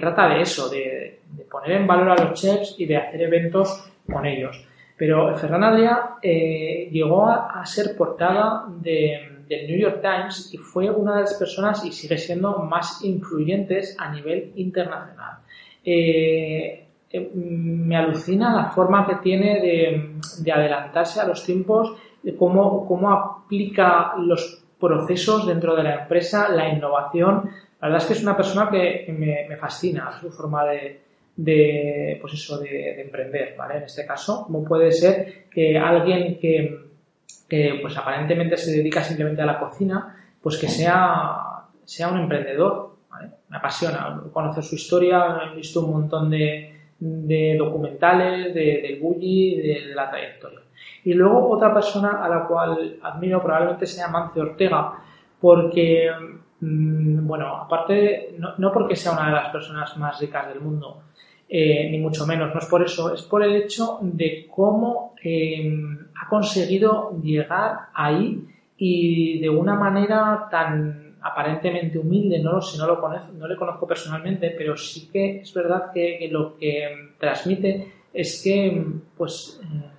trata 0.00 0.28
de 0.28 0.42
eso, 0.42 0.68
de, 0.68 1.20
poner 1.50 1.72
en 1.72 1.86
valor 1.86 2.10
a 2.10 2.24
los 2.24 2.40
chefs 2.40 2.74
y 2.78 2.86
de 2.86 2.96
hacer 2.96 3.22
eventos 3.22 3.90
con 4.10 4.24
ellos. 4.24 4.64
Pero 4.96 5.36
Ferran 5.36 5.64
Adrià 5.64 6.18
llegó 6.22 7.26
a 7.28 7.64
ser 7.66 7.96
portada 7.96 8.64
de 8.68 9.34
del 9.48 9.66
New 9.66 9.78
York 9.78 10.00
Times 10.00 10.52
y 10.52 10.58
fue 10.58 10.90
una 10.90 11.16
de 11.16 11.20
las 11.22 11.34
personas 11.34 11.84
y 11.84 11.92
sigue 11.92 12.18
siendo 12.18 12.58
más 12.58 13.04
influyentes 13.04 13.96
a 13.98 14.10
nivel 14.10 14.52
internacional. 14.56 15.38
Eh, 15.84 16.86
eh, 17.10 17.30
me 17.34 17.96
alucina 17.96 18.54
la 18.54 18.66
forma 18.66 19.06
que 19.06 19.16
tiene 19.16 19.60
de, 19.60 20.52
adelantarse 20.52 21.20
a 21.20 21.26
los 21.26 21.44
tiempos, 21.44 21.94
de 22.22 22.34
cómo, 22.34 22.86
cómo 22.86 23.10
aplica 23.10 24.14
los 24.18 24.62
procesos 24.80 25.46
dentro 25.46 25.76
de 25.76 25.82
la 25.82 26.02
empresa, 26.02 26.48
la 26.48 26.68
innovación. 26.68 27.50
La 27.80 27.88
verdad 27.88 28.02
es 28.02 28.06
que 28.06 28.12
es 28.14 28.22
una 28.22 28.36
persona 28.36 28.70
que, 28.70 29.14
me, 29.48 29.56
fascina 29.56 30.18
su 30.20 30.30
forma 30.30 30.64
de, 30.64 31.00
de 31.36 32.18
pues 32.20 32.34
eso, 32.34 32.58
de, 32.58 32.68
de, 32.68 33.02
emprender, 33.02 33.54
¿vale? 33.56 33.78
En 33.78 33.82
este 33.84 34.06
caso, 34.06 34.44
como 34.44 34.64
puede 34.64 34.92
ser 34.92 35.48
que 35.50 35.78
alguien 35.78 36.38
que, 36.38 36.80
pues 37.80 37.96
aparentemente 37.96 38.56
se 38.56 38.72
dedica 38.72 39.02
simplemente 39.02 39.42
a 39.42 39.46
la 39.46 39.58
cocina, 39.58 40.16
pues 40.42 40.58
que 40.58 40.68
sea, 40.68 41.66
sea 41.84 42.08
un 42.08 42.20
emprendedor. 42.20 42.94
Me 43.48 43.56
apasiona 43.56 44.20
conocer 44.32 44.64
su 44.64 44.74
historia, 44.74 45.38
he 45.52 45.56
visto 45.56 45.84
un 45.84 45.92
montón 45.92 46.30
de, 46.30 46.72
documentales 47.56 48.54
de, 48.54 48.80
del 48.82 49.00
bully, 49.00 49.56
de, 49.56 49.88
de, 49.88 49.94
la 49.94 50.10
trayectoria. 50.10 50.60
Y 51.04 51.12
luego 51.12 51.50
otra 51.50 51.72
persona 51.72 52.24
a 52.24 52.28
la 52.28 52.46
cual 52.46 52.98
admiro 53.02 53.42
probablemente 53.42 53.86
sea 53.86 54.08
Mancio 54.08 54.42
Ortega, 54.42 54.94
porque, 55.40 56.10
bueno, 57.26 57.56
aparte, 57.56 58.34
no, 58.38 58.54
no 58.58 58.72
porque 58.72 58.96
sea 58.96 59.12
una 59.12 59.26
de 59.26 59.32
las 59.32 59.48
personas 59.50 59.96
más 59.96 60.20
ricas 60.20 60.48
del 60.48 60.60
mundo, 60.60 61.02
eh, 61.48 61.88
ni 61.90 61.98
mucho 61.98 62.26
menos, 62.26 62.54
no 62.54 62.60
es 62.60 62.66
por 62.66 62.82
eso, 62.82 63.12
es 63.12 63.22
por 63.22 63.42
el 63.42 63.54
hecho 63.54 63.98
de 64.00 64.46
cómo 64.50 65.14
em, 65.22 65.98
ha 66.20 66.28
conseguido 66.28 67.20
llegar 67.22 67.90
ahí 67.94 68.44
y 68.76 69.38
de 69.40 69.50
una 69.50 69.74
manera 69.74 70.48
tan 70.50 71.16
aparentemente 71.20 71.98
humilde, 71.98 72.38
no 72.38 72.52
lo 72.52 72.60
sé, 72.60 72.78
no, 72.78 72.86
lo 72.86 73.00
conozco, 73.00 73.32
no 73.32 73.46
le 73.46 73.56
conozco 73.56 73.86
personalmente, 73.86 74.54
pero 74.56 74.76
sí 74.76 75.08
que 75.12 75.40
es 75.40 75.54
verdad 75.54 75.92
que, 75.92 76.28
lo 76.30 76.56
que 76.56 77.12
transmite 77.18 77.92
es 78.12 78.42
que 78.42 78.84
pues 79.16 79.60
eh, 79.62 79.90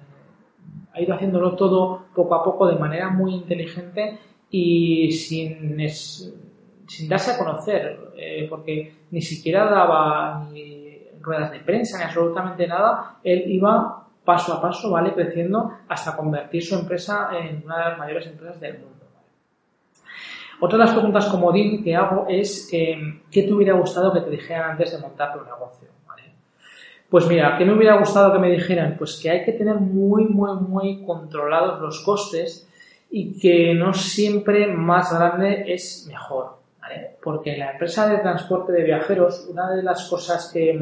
ha 0.93 1.01
ido 1.01 1.13
haciéndolo 1.13 1.55
todo 1.55 2.05
poco 2.13 2.35
a 2.35 2.43
poco 2.43 2.67
de 2.67 2.75
manera 2.75 3.09
muy 3.09 3.33
inteligente 3.33 4.17
y 4.49 5.11
sin, 5.11 5.79
sin 6.87 7.09
darse 7.09 7.31
a 7.31 7.37
conocer, 7.37 8.11
eh, 8.15 8.47
porque 8.49 9.05
ni 9.11 9.21
siquiera 9.21 9.65
daba 9.65 10.47
ni 10.51 10.99
ruedas 11.21 11.51
de 11.51 11.59
prensa, 11.59 11.97
ni 11.97 12.03
absolutamente 12.03 12.67
nada, 12.67 13.17
él 13.23 13.43
iba 13.47 14.03
paso 14.23 14.53
a 14.53 14.61
paso, 14.61 14.91
¿vale? 14.91 15.13
Creciendo 15.13 15.71
hasta 15.87 16.15
convertir 16.15 16.63
su 16.63 16.75
empresa 16.75 17.29
en 17.33 17.63
una 17.65 17.77
de 17.77 17.83
las 17.89 17.97
mayores 17.97 18.27
empresas 18.27 18.59
del 18.59 18.79
mundo. 18.79 19.05
Otra 20.59 20.77
de 20.77 20.85
las 20.85 20.93
preguntas 20.93 21.25
comodín 21.27 21.83
que 21.83 21.95
hago 21.95 22.25
es 22.29 22.69
eh, 22.71 22.97
¿qué 23.29 23.43
te 23.43 23.53
hubiera 23.53 23.73
gustado 23.73 24.13
que 24.13 24.21
te 24.21 24.29
dijeran 24.29 24.71
antes 24.71 24.91
de 24.91 24.99
montar 24.99 25.33
tu 25.33 25.43
negocio? 25.43 25.95
Pues 27.09 27.27
mira, 27.27 27.55
¿qué 27.57 27.65
me 27.65 27.73
hubiera 27.73 27.97
gustado 27.97 28.33
que 28.33 28.39
me 28.39 28.51
dijeran? 28.51 28.95
Pues 28.97 29.19
que 29.21 29.29
hay 29.29 29.45
que 29.45 29.53
tener 29.53 29.75
muy, 29.75 30.25
muy, 30.25 30.59
muy 30.59 31.05
controlados 31.05 31.79
los 31.79 32.03
costes 32.03 32.67
y 33.11 33.39
que 33.39 33.73
no 33.73 33.93
siempre 33.93 34.67
más 34.67 35.13
grande 35.13 35.65
es 35.67 36.05
mejor. 36.09 36.57
Porque 37.21 37.53
en 37.53 37.59
la 37.59 37.71
empresa 37.71 38.07
de 38.09 38.19
transporte 38.19 38.71
de 38.71 38.83
viajeros, 38.83 39.47
una 39.49 39.71
de 39.71 39.83
las 39.83 40.07
cosas 40.09 40.51
que, 40.53 40.79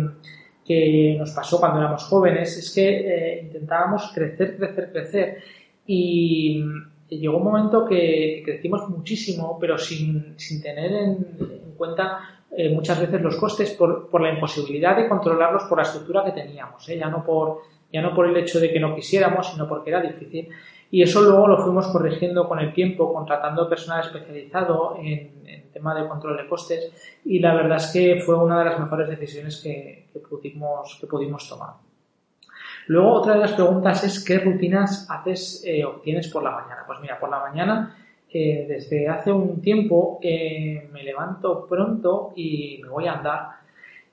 que 0.66 1.16
nos 1.18 1.32
pasó 1.32 1.60
cuando 1.60 1.80
éramos 1.80 2.04
jóvenes 2.04 2.58
es 2.58 2.74
que 2.74 2.90
eh, 2.90 3.42
intentábamos 3.44 4.12
crecer, 4.14 4.58
crecer, 4.58 4.92
crecer 4.92 5.38
y 5.86 6.64
llegó 7.10 7.38
un 7.38 7.44
momento 7.44 7.86
que 7.86 8.42
crecimos 8.46 8.90
muchísimo, 8.90 9.58
pero 9.60 9.78
sin, 9.78 10.34
sin 10.38 10.62
tener 10.62 10.92
en, 10.92 11.74
cuenta 11.78 12.20
eh, 12.56 12.70
muchas 12.70 13.00
veces 13.00 13.22
los 13.22 13.36
costes 13.36 13.72
por, 13.72 14.10
por, 14.10 14.22
la 14.22 14.32
imposibilidad 14.32 14.96
de 14.96 15.08
controlarlos 15.08 15.64
por 15.64 15.80
la 15.80 15.84
estructura 15.84 16.24
que 16.24 16.32
teníamos, 16.32 16.88
¿eh? 16.88 16.98
ya, 16.98 17.10
no 17.10 17.24
por, 17.24 17.62
ya 17.92 18.02
no 18.02 18.14
por 18.14 18.28
el 18.28 18.38
hecho 18.38 18.60
de 18.60 18.72
que 18.72 18.80
no 18.80 18.96
quisiéramos, 18.96 19.52
sino 19.52 19.68
porque 19.68 19.90
era 19.90 20.02
difícil. 20.02 20.50
Y 20.94 21.02
eso 21.02 21.24
luego 21.24 21.48
lo 21.48 21.58
fuimos 21.58 21.88
corrigiendo 21.88 22.48
con 22.48 22.60
el 22.60 22.72
tiempo, 22.72 23.12
contratando 23.12 23.68
personal 23.68 24.02
especializado 24.02 24.96
en, 25.02 25.42
en 25.44 25.72
tema 25.72 25.96
de 25.96 26.08
control 26.08 26.38
de 26.38 26.48
costes 26.48 27.20
y 27.26 27.40
la 27.40 27.56
verdad 27.56 27.78
es 27.78 27.88
que 27.88 28.22
fue 28.24 28.36
una 28.36 28.60
de 28.60 28.66
las 28.66 28.80
mejores 28.80 29.10
decisiones 29.10 29.60
que, 29.60 30.06
que 30.14 30.20
pudimos, 30.20 31.00
que 31.02 31.08
pudimos 31.08 31.50
tomar. 31.50 31.78
Luego, 32.86 33.12
otra 33.12 33.34
de 33.34 33.40
las 33.40 33.54
preguntas 33.54 34.04
es 34.04 34.24
qué 34.24 34.38
rutinas 34.38 35.10
haces 35.10 35.64
eh, 35.66 35.84
o 35.84 35.94
tienes 35.94 36.28
por 36.28 36.44
la 36.44 36.52
mañana. 36.52 36.84
Pues 36.86 37.00
mira, 37.02 37.20
por 37.20 37.32
la 37.32 37.40
mañana, 37.40 37.98
eh, 38.32 38.68
desde 38.70 39.08
hace 39.08 39.32
un 39.32 39.64
tiempo, 39.64 40.20
eh, 40.22 40.88
me 40.94 41.02
levanto 41.02 41.66
pronto 41.66 42.34
y 42.36 42.80
me 42.84 42.90
voy 42.90 43.08
a 43.08 43.14
andar 43.14 43.48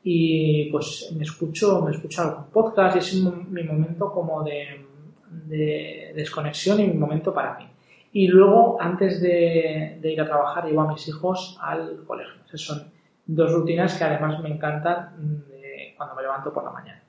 y 0.02 0.70
pues 0.70 1.12
me 1.14 1.24
escucho, 1.24 1.82
me 1.82 1.90
escucho 1.90 2.22
algún 2.22 2.44
podcast 2.46 2.96
y 2.96 2.98
es 3.00 3.14
mi 3.22 3.64
momento 3.64 4.10
como 4.10 4.42
de, 4.42 4.88
de, 5.30 6.12
desconexión 6.14 6.80
y 6.80 6.86
mi 6.86 6.94
momento 6.94 7.32
para 7.32 7.58
mí. 7.58 7.66
Y 8.12 8.26
luego, 8.26 8.76
antes 8.80 9.20
de, 9.20 10.00
ir 10.02 10.20
a 10.20 10.26
trabajar, 10.26 10.66
llevo 10.66 10.82
a 10.82 10.92
mis 10.92 11.06
hijos 11.08 11.58
al 11.60 12.04
colegio. 12.06 12.42
Esas 12.46 12.60
son 12.60 12.92
dos 13.26 13.52
rutinas 13.52 13.96
que 13.96 14.04
además 14.04 14.40
me 14.40 14.50
encantan 14.50 15.44
de 15.48 15.94
cuando 15.96 16.16
me 16.16 16.22
levanto 16.22 16.52
por 16.52 16.64
la 16.64 16.70
mañana. 16.70 17.02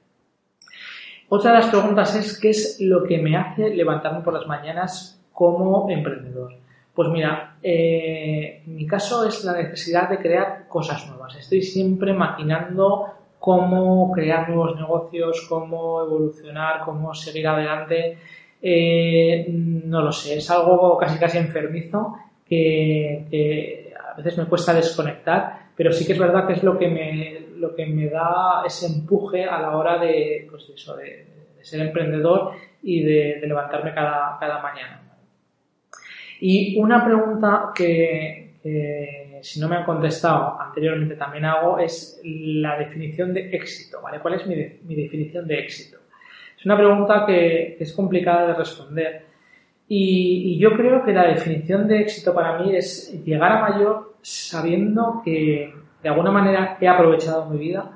Otra 1.29 1.51
de 1.51 1.59
las 1.59 1.67
preguntas 1.67 2.15
es, 2.15 2.39
¿qué 2.39 2.49
es 2.49 2.77
lo 2.81 3.03
que 3.03 3.17
me 3.17 3.37
hace 3.37 3.73
levantarme 3.73 4.21
por 4.21 4.33
las 4.33 4.45
mañanas 4.47 5.23
como 5.31 5.89
emprendedor? 5.89 6.53
Pues 6.93 7.09
mira, 7.09 7.55
eh, 7.63 8.63
mi 8.65 8.85
caso 8.85 9.25
es 9.25 9.43
la 9.45 9.53
necesidad 9.53 10.09
de 10.09 10.19
crear 10.19 10.67
cosas 10.67 11.07
nuevas. 11.07 11.35
Estoy 11.35 11.61
siempre 11.61 12.13
maquinando 12.13 13.20
cómo 13.41 14.11
crear 14.11 14.47
nuevos 14.47 14.75
negocios, 14.75 15.47
cómo 15.49 16.03
evolucionar, 16.03 16.81
cómo 16.85 17.11
seguir 17.15 17.47
adelante. 17.47 18.19
Eh, 18.61 19.47
no 19.49 20.03
lo 20.03 20.11
sé, 20.11 20.37
es 20.37 20.51
algo 20.51 20.95
casi 20.99 21.17
casi 21.17 21.39
enfermizo 21.39 22.15
que, 22.47 23.25
que, 23.31 23.93
a 23.97 24.13
veces 24.15 24.37
me 24.37 24.45
cuesta 24.45 24.75
desconectar, 24.75 25.71
pero 25.75 25.91
sí 25.91 26.05
que 26.05 26.13
es 26.13 26.19
verdad 26.19 26.45
que 26.45 26.53
es 26.53 26.61
lo 26.61 26.77
que 26.77 26.87
me, 26.87 27.39
lo 27.57 27.73
que 27.73 27.87
me 27.87 28.09
da 28.09 28.61
ese 28.63 28.85
empuje 28.85 29.43
a 29.43 29.59
la 29.59 29.75
hora 29.75 29.97
de, 29.97 30.47
pues 30.47 30.69
eso, 30.69 30.95
de, 30.95 31.25
ser 31.61 31.81
emprendedor 31.81 32.51
y 32.83 33.03
de, 33.03 33.39
levantarme 33.41 33.91
cada, 33.91 34.37
cada, 34.39 34.61
mañana. 34.61 35.01
Y 36.39 36.79
una 36.79 37.03
pregunta 37.03 37.71
que, 37.73 38.51
si 39.41 39.59
no 39.59 39.67
me 39.67 39.75
han 39.75 39.85
contestado 39.85 40.59
anteriormente 40.59 41.15
también 41.15 41.45
hago 41.45 41.79
es 41.79 42.21
la 42.23 42.77
definición 42.77 43.33
de 43.33 43.49
éxito, 43.55 44.01
¿vale? 44.01 44.19
¿Cuál 44.19 44.35
es 44.35 44.47
mi, 44.47 44.55
mi 44.83 44.95
definición 44.95 45.47
de 45.47 45.59
éxito? 45.59 45.97
Es 46.57 46.65
una 46.65 46.77
pregunta 46.77 47.25
que, 47.25 47.77
es 47.79 47.93
complicada 47.93 48.47
de 48.47 48.53
responder 48.53 49.25
y, 49.87 50.53
y, 50.53 50.57
yo 50.57 50.73
creo 50.77 51.03
que 51.03 51.11
la 51.11 51.27
definición 51.27 51.87
de 51.87 52.01
éxito 52.01 52.33
para 52.33 52.59
mí 52.59 52.75
es 52.75 53.21
llegar 53.25 53.51
a 53.51 53.61
mayor 53.61 54.15
sabiendo 54.21 55.21
que, 55.25 55.73
de 56.01 56.09
alguna 56.09 56.31
manera 56.31 56.77
he 56.79 56.87
aprovechado 56.87 57.49
mi 57.49 57.57
vida 57.57 57.91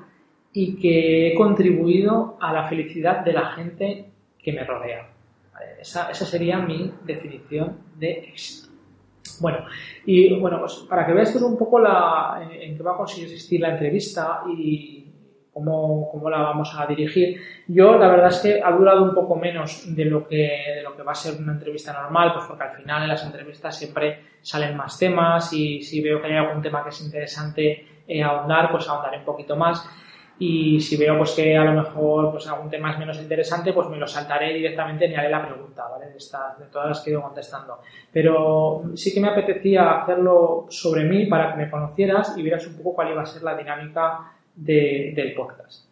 y 0.52 0.76
que 0.76 1.28
he 1.28 1.34
contribuido 1.34 2.36
a 2.40 2.52
la 2.52 2.68
felicidad 2.68 3.24
de 3.24 3.32
la 3.32 3.46
gente 3.46 4.06
que 4.38 4.52
me 4.52 4.64
rodea. 4.64 5.08
Esa, 5.80 6.12
sería 6.14 6.58
mi 6.58 6.92
definición 7.04 7.78
de 7.96 8.10
éxito. 8.12 8.65
Bueno, 9.40 9.58
y 10.04 10.38
bueno, 10.38 10.60
pues 10.60 10.86
para 10.88 11.06
que 11.06 11.12
veas 11.12 11.34
un 11.36 11.58
poco 11.58 11.78
la, 11.78 12.48
en, 12.50 12.76
qué 12.76 12.82
va 12.82 12.92
a 12.92 12.96
conseguir 12.96 13.24
existir 13.24 13.60
la 13.60 13.70
entrevista 13.70 14.42
y 14.48 15.04
cómo, 15.52 16.08
cómo, 16.10 16.28
la 16.28 16.38
vamos 16.38 16.74
a 16.78 16.86
dirigir, 16.86 17.40
yo 17.66 17.96
la 17.96 18.08
verdad 18.08 18.28
es 18.28 18.38
que 18.38 18.62
ha 18.62 18.70
durado 18.72 19.02
un 19.02 19.14
poco 19.14 19.36
menos 19.36 19.94
de 19.94 20.04
lo, 20.04 20.26
que, 20.26 20.74
de 20.76 20.82
lo 20.82 20.94
que 20.96 21.02
va 21.02 21.12
a 21.12 21.14
ser 21.14 21.40
una 21.40 21.52
entrevista 21.52 21.92
normal, 21.92 22.32
pues 22.34 22.44
porque 22.46 22.64
al 22.64 22.76
final 22.76 23.02
en 23.02 23.08
las 23.08 23.24
entrevistas 23.24 23.78
siempre 23.78 24.20
salen 24.42 24.76
más 24.76 24.98
temas 24.98 25.52
y 25.52 25.80
si 25.82 26.02
veo 26.02 26.20
que 26.20 26.28
hay 26.28 26.36
algún 26.36 26.62
tema 26.62 26.82
que 26.82 26.90
es 26.90 27.00
interesante 27.00 27.86
eh, 28.06 28.22
ahondar, 28.22 28.70
pues 28.70 28.88
ahondaré 28.88 29.18
un 29.18 29.24
poquito 29.24 29.56
más. 29.56 29.84
Y 30.38 30.80
si 30.80 30.98
veo 30.98 31.16
pues 31.16 31.30
que 31.30 31.56
a 31.56 31.64
lo 31.64 31.72
mejor 31.72 32.30
pues 32.30 32.46
algún 32.46 32.68
tema 32.68 32.92
es 32.92 32.98
menos 32.98 33.18
interesante, 33.18 33.72
pues 33.72 33.88
me 33.88 33.96
lo 33.96 34.06
saltaré 34.06 34.52
directamente 34.52 35.08
ni 35.08 35.14
haré 35.14 35.30
la 35.30 35.46
pregunta, 35.46 35.84
¿vale? 35.88 36.06
De, 36.06 36.66
todas 36.70 36.88
las 36.88 37.00
que 37.00 37.10
he 37.10 37.12
ido 37.12 37.22
contestando. 37.22 37.78
Pero 38.12 38.82
sí 38.94 39.14
que 39.14 39.20
me 39.20 39.28
apetecía 39.28 40.02
hacerlo 40.02 40.66
sobre 40.68 41.04
mí 41.04 41.26
para 41.26 41.52
que 41.52 41.64
me 41.64 41.70
conocieras 41.70 42.36
y 42.36 42.42
vieras 42.42 42.66
un 42.66 42.76
poco 42.76 42.94
cuál 42.94 43.12
iba 43.12 43.22
a 43.22 43.26
ser 43.26 43.42
la 43.42 43.56
dinámica 43.56 44.32
de, 44.54 45.12
del 45.16 45.34
podcast. 45.34 45.86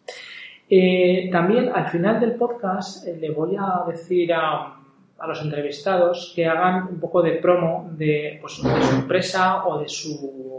Eh, 0.69 1.29
también 1.31 1.71
al 1.73 1.87
final 1.87 2.19
del 2.19 2.33
podcast 2.33 3.07
eh, 3.07 3.17
le 3.19 3.31
voy 3.31 3.55
a 3.55 3.83
decir 3.87 4.33
a, 4.33 4.77
a, 5.17 5.27
los 5.27 5.41
entrevistados 5.43 6.33
que 6.35 6.47
hagan 6.47 6.87
un 6.87 6.99
poco 6.99 7.21
de 7.21 7.33
promo 7.33 7.87
de, 7.91 8.39
pues, 8.41 8.61
de 8.63 8.81
su 8.81 8.95
empresa 8.95 9.65
o 9.65 9.79
de 9.79 9.87
su 9.87 10.54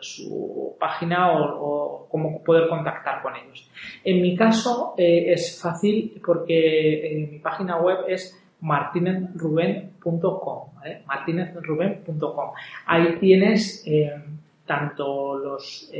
su 0.00 0.76
página 0.78 1.32
o, 1.32 2.06
cómo 2.10 2.42
poder 2.42 2.68
contactar 2.68 3.22
con 3.22 3.34
ellos. 3.36 3.70
En 4.04 4.22
mi 4.22 4.36
caso 4.36 4.94
eh, 4.96 5.32
es 5.32 5.60
fácil 5.60 6.20
porque 6.24 7.22
eh, 7.22 7.28
mi 7.30 7.38
página 7.38 7.78
web 7.78 8.04
es 8.08 8.42
martinezruben.com, 8.60 10.70
martinezruben.com. 11.06 12.50
Ahí 12.86 13.16
tienes 13.18 13.84
eh, 13.86 14.12
tanto 14.64 15.38
los, 15.38 15.92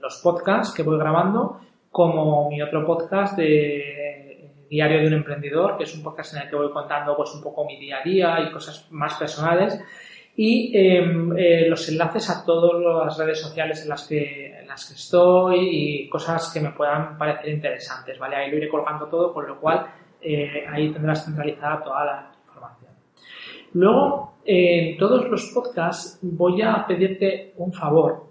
los 0.00 0.20
podcasts 0.22 0.74
que 0.74 0.82
voy 0.82 0.98
grabando 0.98 1.60
como 1.90 2.50
mi 2.50 2.60
otro 2.60 2.84
podcast 2.84 3.38
de 3.38 4.50
Diario 4.68 5.00
de 5.00 5.06
un 5.06 5.14
Emprendedor, 5.14 5.78
que 5.78 5.84
es 5.84 5.94
un 5.94 6.02
podcast 6.02 6.34
en 6.34 6.42
el 6.42 6.50
que 6.50 6.56
voy 6.56 6.70
contando 6.72 7.16
pues 7.16 7.32
un 7.34 7.42
poco 7.42 7.64
mi 7.64 7.78
día 7.78 7.98
a 7.98 8.02
día 8.02 8.40
y 8.40 8.52
cosas 8.52 8.88
más 8.90 9.14
personales 9.14 9.80
y 10.36 10.76
em, 10.76 11.36
eh, 11.36 11.68
los 11.68 11.88
enlaces 11.88 12.28
a 12.28 12.44
todas 12.44 13.06
las 13.06 13.18
redes 13.18 13.40
sociales 13.40 13.82
en 13.82 13.88
las 13.88 14.08
que 14.08 14.58
en 14.58 14.66
las 14.66 14.88
que 14.88 14.94
estoy 14.94 15.68
y 15.70 16.08
cosas 16.08 16.50
que 16.52 16.60
me 16.60 16.70
puedan 16.70 17.16
parecer 17.16 17.50
interesantes, 17.50 18.18
¿vale? 18.18 18.36
Ahí 18.36 18.50
lo 18.50 18.56
iré 18.56 18.68
colgando 18.68 19.06
todo, 19.06 19.32
con 19.32 19.46
lo 19.46 19.60
cual 19.60 19.86
eh, 20.20 20.64
ahí 20.68 20.90
tendrás 20.90 21.24
centralizada 21.24 21.82
toda 21.82 22.04
la 22.04 22.32
información. 22.46 22.90
Luego, 23.74 24.38
en 24.44 24.96
todos 24.96 25.28
los 25.28 25.52
podcasts 25.54 26.18
voy 26.22 26.62
a 26.62 26.84
pedirte 26.86 27.52
un 27.58 27.72
favor 27.72 28.24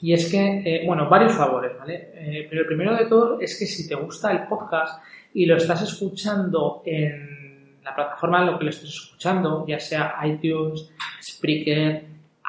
y 0.00 0.14
es 0.14 0.30
que, 0.30 0.62
eh, 0.64 0.86
bueno, 0.86 1.08
varios 1.08 1.32
favores, 1.32 1.76
¿vale? 1.78 2.46
pero 2.48 2.62
el 2.62 2.66
primero 2.66 2.96
de 2.96 3.06
todo 3.06 3.40
es 3.40 3.58
que 3.58 3.66
si 3.66 3.88
te 3.88 3.94
gusta 3.96 4.30
el 4.30 4.46
podcast 4.46 5.02
y 5.34 5.44
lo 5.44 5.56
estás 5.56 5.82
escuchando 5.82 6.82
en 6.86 7.80
la 7.82 7.94
plataforma 7.94 8.40
en 8.40 8.52
la 8.52 8.58
que 8.58 8.64
lo 8.64 8.70
estés 8.70 8.90
escuchando, 8.90 9.66
ya 9.66 9.78
sea 9.78 10.14
iTunes, 10.24 10.91
Spreaker, 11.22 12.04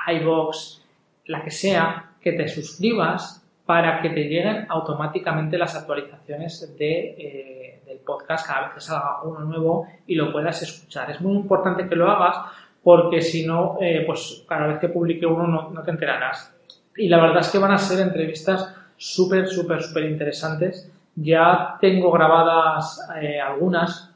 iBox, 0.08 0.82
la 1.28 1.44
que 1.44 1.52
sea, 1.52 2.12
que 2.22 2.34
te 2.34 2.48
suscribas 2.48 3.44
para 3.66 4.02
que 4.02 4.10
te 4.10 4.24
lleguen 4.24 4.66
automáticamente 4.70 5.58
las 5.58 5.76
actualizaciones 5.76 6.76
de, 6.78 7.16
eh, 7.18 7.82
del 7.86 8.00
podcast 8.00 8.46
cada 8.48 8.62
vez 8.64 8.74
que 8.76 8.82
salga 8.82 9.22
uno 9.24 9.40
nuevo 9.42 9.88
y 10.06 10.16
lo 10.16 10.32
puedas 10.32 10.62
escuchar. 10.62 11.12
Es 11.12 11.22
muy 11.22 11.36
importante 11.36 11.88
que 11.88 11.96
lo 11.96 12.10
hagas 12.10 12.38
porque 12.84 13.22
si 13.22 13.46
no, 13.46 13.78
eh, 13.80 14.04
pues 14.06 14.44
cada 14.48 14.68
vez 14.68 14.80
que 14.80 14.90
publique 14.90 15.26
uno 15.26 15.48
no, 15.72 15.84
te 15.84 15.92
enterarás. 15.92 16.54
Y 16.98 17.08
la 17.08 17.22
verdad 17.22 17.40
es 17.40 17.50
que 17.50 17.58
van 17.58 17.72
a 17.72 17.78
ser 17.78 18.06
entrevistas 18.06 18.76
súper, 18.98 19.48
súper, 19.48 19.82
súper 19.82 20.06
interesantes. 20.06 20.92
Ya 21.16 21.78
tengo 21.80 22.12
grabadas 22.12 23.10
eh, 23.22 23.40
algunas 23.40 24.13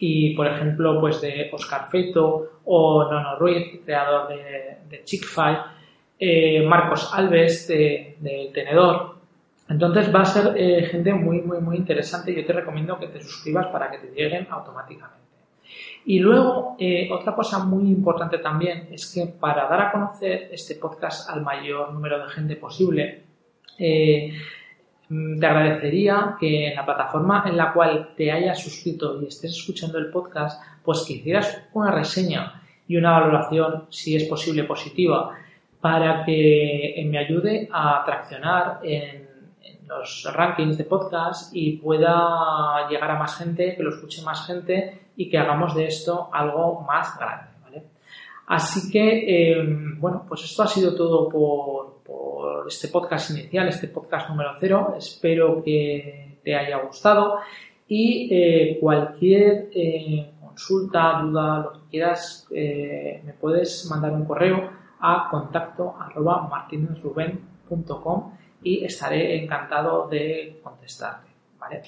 y 0.00 0.34
por 0.34 0.46
ejemplo 0.48 0.98
pues 1.00 1.20
de 1.20 1.48
Oscar 1.52 1.88
Feito 1.88 2.60
o 2.64 3.04
Nono 3.04 3.36
Ruiz, 3.36 3.80
creador 3.84 4.28
de, 4.28 4.78
de 4.88 5.04
Chickfile, 5.04 5.58
eh, 6.18 6.66
Marcos 6.66 7.10
Alves 7.14 7.68
de, 7.68 8.16
de, 8.18 8.50
Tenedor. 8.52 9.16
Entonces 9.68 10.12
va 10.12 10.22
a 10.22 10.24
ser 10.24 10.54
eh, 10.56 10.86
gente 10.86 11.12
muy 11.12 11.42
muy 11.42 11.60
muy 11.60 11.76
interesante. 11.76 12.34
Yo 12.34 12.44
te 12.44 12.52
recomiendo 12.52 12.98
que 12.98 13.06
te 13.06 13.20
suscribas 13.20 13.66
para 13.68 13.90
que 13.90 13.98
te 13.98 14.08
lleguen 14.08 14.48
automáticamente. 14.50 15.20
Y 16.04 16.18
luego, 16.18 16.76
eh, 16.78 17.08
otra 17.12 17.34
cosa 17.34 17.64
muy 17.64 17.88
importante 17.88 18.38
también 18.38 18.88
es 18.90 19.12
que 19.12 19.26
para 19.26 19.68
dar 19.68 19.80
a 19.82 19.92
conocer 19.92 20.48
este 20.50 20.76
podcast 20.76 21.28
al 21.28 21.42
mayor 21.42 21.92
número 21.92 22.24
de 22.24 22.30
gente 22.30 22.56
posible, 22.56 23.22
eh, 23.78 24.32
te 25.10 25.44
agradecería 25.44 26.36
que 26.38 26.68
en 26.68 26.76
la 26.76 26.84
plataforma 26.84 27.44
en 27.46 27.56
la 27.56 27.72
cual 27.72 28.10
te 28.16 28.30
hayas 28.30 28.62
suscrito 28.62 29.20
y 29.20 29.26
estés 29.26 29.50
escuchando 29.52 29.98
el 29.98 30.08
podcast, 30.08 30.62
pues 30.84 31.04
que 31.06 31.14
hicieras 31.14 31.64
una 31.74 31.90
reseña 31.90 32.62
y 32.86 32.96
una 32.96 33.18
valoración, 33.18 33.86
si 33.90 34.14
es 34.14 34.24
posible, 34.24 34.64
positiva, 34.64 35.36
para 35.80 36.24
que 36.24 37.04
me 37.10 37.18
ayude 37.18 37.68
a 37.72 38.02
traccionar 38.04 38.80
en, 38.82 39.28
los 39.88 40.28
rankings 40.32 40.78
de 40.78 40.84
podcast 40.84 41.50
y 41.52 41.78
pueda 41.78 42.88
llegar 42.88 43.10
a 43.10 43.18
más 43.18 43.36
gente, 43.36 43.74
que 43.74 43.82
lo 43.82 43.90
escuche 43.90 44.22
más 44.22 44.46
gente 44.46 45.08
y 45.16 45.28
que 45.28 45.36
hagamos 45.36 45.74
de 45.74 45.86
esto 45.86 46.30
algo 46.32 46.82
más 46.82 47.18
grande. 47.18 47.50
Así 48.46 48.90
que, 48.90 49.60
em, 49.60 50.00
bueno, 50.00 50.24
pues 50.28 50.44
esto 50.44 50.62
ha 50.64 50.66
sido 50.66 50.94
todo 50.94 51.28
por, 51.28 51.99
este 52.66 52.88
podcast 52.88 53.30
inicial, 53.30 53.68
este 53.68 53.88
podcast 53.88 54.28
número 54.28 54.52
cero. 54.60 54.94
Espero 54.96 55.62
que 55.62 56.38
te 56.42 56.54
haya 56.54 56.78
gustado 56.78 57.38
y 57.88 58.28
eh, 58.30 58.78
cualquier 58.80 59.68
eh, 59.74 60.30
consulta, 60.40 61.20
duda, 61.22 61.58
lo 61.58 61.72
que 61.72 61.88
quieras, 61.90 62.46
eh, 62.54 63.20
me 63.24 63.32
puedes 63.32 63.86
mandar 63.90 64.12
un 64.12 64.24
correo 64.24 64.70
a 65.00 65.28
contacto 65.30 65.96
arroba 65.98 66.48
y 68.62 68.84
estaré 68.84 69.42
encantado 69.42 70.08
de 70.08 70.60
contestarte. 70.62 71.30
¿vale? 71.58 71.82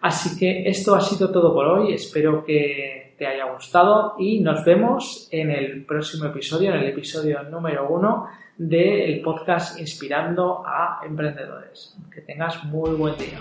Así 0.00 0.38
que 0.38 0.68
esto 0.68 0.94
ha 0.94 1.00
sido 1.00 1.30
todo 1.30 1.52
por 1.52 1.66
hoy. 1.66 1.92
Espero 1.92 2.44
que 2.44 3.11
te 3.22 3.28
haya 3.28 3.44
gustado 3.52 4.16
y 4.18 4.40
nos 4.40 4.64
vemos 4.64 5.28
en 5.30 5.52
el 5.52 5.84
próximo 5.84 6.24
episodio, 6.24 6.74
en 6.74 6.80
el 6.80 6.88
episodio 6.88 7.44
número 7.44 7.88
uno 7.88 8.26
del 8.58 9.20
podcast 9.22 9.78
Inspirando 9.78 10.64
a 10.66 11.02
Emprendedores. 11.06 11.96
Que 12.12 12.22
tengas 12.22 12.64
muy 12.64 12.90
buen 12.96 13.16
día. 13.16 13.38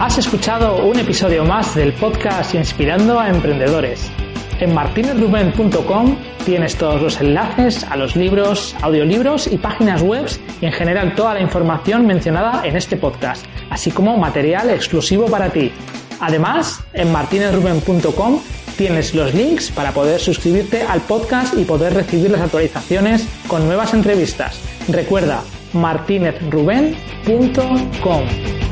Has 0.00 0.16
escuchado 0.16 0.86
un 0.86 0.98
episodio 0.98 1.44
más 1.44 1.74
del 1.74 1.92
podcast 1.92 2.54
Inspirando 2.54 3.20
a 3.20 3.28
Emprendedores. 3.28 4.10
En 4.58 4.72
martinezruben.com 4.72 6.31
tienes 6.44 6.76
todos 6.76 7.00
los 7.00 7.20
enlaces 7.20 7.84
a 7.84 7.96
los 7.96 8.16
libros, 8.16 8.74
audiolibros 8.82 9.46
y 9.46 9.58
páginas 9.58 10.02
web 10.02 10.26
y 10.60 10.66
en 10.66 10.72
general 10.72 11.14
toda 11.14 11.34
la 11.34 11.40
información 11.40 12.06
mencionada 12.06 12.66
en 12.66 12.76
este 12.76 12.96
podcast, 12.96 13.46
así 13.70 13.90
como 13.90 14.16
material 14.16 14.70
exclusivo 14.70 15.26
para 15.26 15.50
ti. 15.50 15.72
Además, 16.20 16.80
en 16.92 17.12
martinezruben.com 17.12 18.40
tienes 18.76 19.14
los 19.14 19.34
links 19.34 19.70
para 19.70 19.92
poder 19.92 20.20
suscribirte 20.20 20.82
al 20.82 21.00
podcast 21.02 21.56
y 21.56 21.64
poder 21.64 21.94
recibir 21.94 22.30
las 22.30 22.42
actualizaciones 22.42 23.26
con 23.48 23.66
nuevas 23.66 23.94
entrevistas. 23.94 24.60
Recuerda 24.88 25.42
martinezruben.com. 25.72 28.71